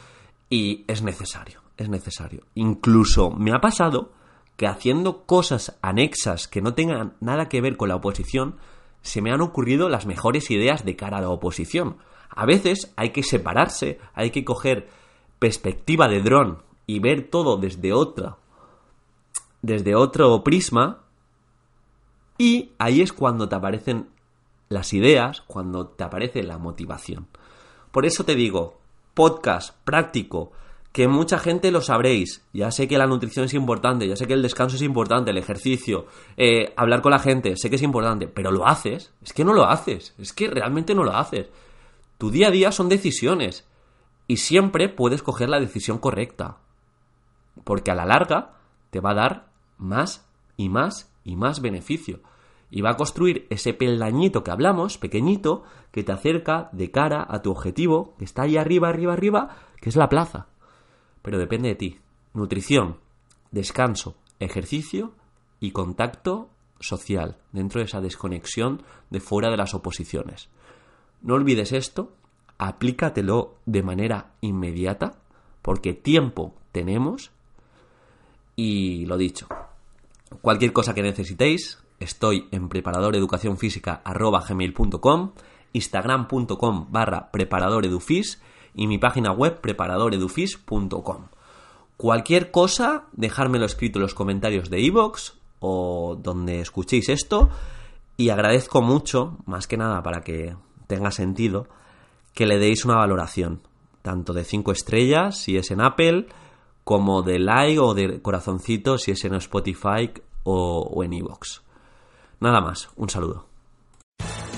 y 0.48 0.84
es 0.86 1.02
necesario, 1.02 1.60
es 1.76 1.88
necesario. 1.88 2.44
Incluso 2.54 3.30
me 3.30 3.52
ha 3.52 3.60
pasado 3.60 4.12
que 4.60 4.66
haciendo 4.66 5.24
cosas 5.24 5.78
anexas 5.80 6.46
que 6.46 6.60
no 6.60 6.74
tengan 6.74 7.14
nada 7.20 7.48
que 7.48 7.62
ver 7.62 7.78
con 7.78 7.88
la 7.88 7.96
oposición, 7.96 8.56
se 9.00 9.22
me 9.22 9.32
han 9.32 9.40
ocurrido 9.40 9.88
las 9.88 10.04
mejores 10.04 10.50
ideas 10.50 10.84
de 10.84 10.96
cara 10.96 11.16
a 11.16 11.22
la 11.22 11.30
oposición. 11.30 11.96
A 12.28 12.44
veces 12.44 12.92
hay 12.96 13.08
que 13.08 13.22
separarse, 13.22 13.98
hay 14.12 14.28
que 14.28 14.44
coger 14.44 14.90
perspectiva 15.38 16.08
de 16.08 16.20
dron 16.20 16.58
y 16.86 16.98
ver 16.98 17.30
todo 17.30 17.56
desde 17.56 17.94
otra 17.94 18.36
desde 19.62 19.94
otro 19.94 20.44
prisma 20.44 21.04
y 22.36 22.72
ahí 22.76 23.00
es 23.00 23.14
cuando 23.14 23.48
te 23.48 23.54
aparecen 23.54 24.10
las 24.68 24.92
ideas, 24.92 25.40
cuando 25.40 25.86
te 25.86 26.04
aparece 26.04 26.42
la 26.42 26.58
motivación. 26.58 27.28
Por 27.92 28.04
eso 28.04 28.24
te 28.24 28.34
digo, 28.34 28.78
podcast 29.14 29.74
práctico, 29.86 30.52
que 30.92 31.06
mucha 31.06 31.38
gente 31.38 31.70
lo 31.70 31.80
sabréis. 31.80 32.44
Ya 32.52 32.70
sé 32.70 32.88
que 32.88 32.98
la 32.98 33.06
nutrición 33.06 33.44
es 33.44 33.54
importante, 33.54 34.08
ya 34.08 34.16
sé 34.16 34.26
que 34.26 34.34
el 34.34 34.42
descanso 34.42 34.76
es 34.76 34.82
importante, 34.82 35.30
el 35.30 35.38
ejercicio, 35.38 36.06
eh, 36.36 36.72
hablar 36.76 37.00
con 37.02 37.12
la 37.12 37.18
gente, 37.18 37.56
sé 37.56 37.70
que 37.70 37.76
es 37.76 37.82
importante, 37.82 38.26
pero 38.26 38.50
lo 38.50 38.66
haces. 38.66 39.12
Es 39.22 39.32
que 39.32 39.44
no 39.44 39.52
lo 39.52 39.64
haces, 39.64 40.14
es 40.18 40.32
que 40.32 40.48
realmente 40.48 40.94
no 40.94 41.04
lo 41.04 41.14
haces. 41.14 41.48
Tu 42.18 42.30
día 42.30 42.48
a 42.48 42.50
día 42.50 42.72
son 42.72 42.88
decisiones 42.88 43.66
y 44.26 44.38
siempre 44.38 44.88
puedes 44.88 45.22
coger 45.22 45.48
la 45.48 45.60
decisión 45.60 45.98
correcta. 45.98 46.58
Porque 47.64 47.90
a 47.90 47.94
la 47.94 48.06
larga 48.06 48.54
te 48.90 49.00
va 49.00 49.10
a 49.10 49.14
dar 49.14 49.50
más 49.78 50.26
y 50.56 50.68
más 50.68 51.12
y 51.24 51.36
más 51.36 51.60
beneficio. 51.60 52.20
Y 52.72 52.82
va 52.82 52.90
a 52.90 52.96
construir 52.96 53.46
ese 53.50 53.74
peldañito 53.74 54.44
que 54.44 54.52
hablamos, 54.52 54.96
pequeñito, 54.96 55.64
que 55.90 56.04
te 56.04 56.12
acerca 56.12 56.68
de 56.72 56.90
cara 56.92 57.26
a 57.28 57.42
tu 57.42 57.50
objetivo, 57.50 58.14
que 58.18 58.24
está 58.24 58.42
ahí 58.42 58.56
arriba, 58.56 58.88
arriba, 58.88 59.12
arriba, 59.12 59.56
que 59.80 59.88
es 59.88 59.96
la 59.96 60.08
plaza 60.08 60.49
pero 61.22 61.38
depende 61.38 61.68
de 61.68 61.74
ti. 61.74 61.98
Nutrición, 62.34 62.98
descanso, 63.50 64.16
ejercicio 64.38 65.12
y 65.60 65.72
contacto 65.72 66.48
social 66.80 67.36
dentro 67.52 67.80
de 67.80 67.86
esa 67.86 68.00
desconexión 68.00 68.82
de 69.10 69.20
fuera 69.20 69.50
de 69.50 69.56
las 69.56 69.74
oposiciones. 69.74 70.48
No 71.22 71.34
olvides 71.34 71.72
esto, 71.72 72.12
aplícatelo 72.58 73.56
de 73.66 73.82
manera 73.82 74.30
inmediata, 74.40 75.16
porque 75.62 75.92
tiempo 75.92 76.54
tenemos 76.72 77.30
y 78.56 79.04
lo 79.06 79.18
dicho. 79.18 79.46
Cualquier 80.40 80.72
cosa 80.72 80.94
que 80.94 81.02
necesitéis, 81.02 81.82
estoy 81.98 82.46
en 82.50 82.68
preparadoreducacionfísica.com, 82.68 85.32
instagram.com 85.72 86.86
barra 86.90 87.30
preparadoredufis 87.30 88.42
y 88.74 88.86
mi 88.86 88.98
página 88.98 89.32
web 89.32 89.60
preparadoredufis.com. 89.60 91.28
Cualquier 91.96 92.50
cosa, 92.50 93.04
dejármelo 93.12 93.66
escrito 93.66 93.98
en 93.98 94.02
los 94.02 94.14
comentarios 94.14 94.70
de 94.70 94.80
iVoox 94.80 95.32
o 95.58 96.16
donde 96.18 96.60
escuchéis 96.60 97.08
esto 97.08 97.50
y 98.16 98.30
agradezco 98.30 98.80
mucho, 98.80 99.38
más 99.46 99.66
que 99.66 99.76
nada 99.76 100.02
para 100.02 100.22
que 100.22 100.56
tenga 100.86 101.10
sentido, 101.10 101.68
que 102.34 102.46
le 102.46 102.58
deis 102.58 102.84
una 102.84 102.96
valoración, 102.96 103.60
tanto 104.02 104.32
de 104.32 104.44
5 104.44 104.72
estrellas 104.72 105.38
si 105.38 105.56
es 105.56 105.70
en 105.70 105.80
Apple, 105.80 106.26
como 106.84 107.22
de 107.22 107.38
like 107.38 107.78
o 107.78 107.94
de 107.94 108.22
corazoncito 108.22 108.98
si 108.98 109.10
es 109.10 109.24
en 109.24 109.34
Spotify 109.34 110.10
o, 110.44 110.88
o 110.90 111.04
en 111.04 111.12
iVoox. 111.12 111.60
Nada 112.40 112.60
más, 112.60 112.88
un 112.96 113.10
saludo. 113.10 113.49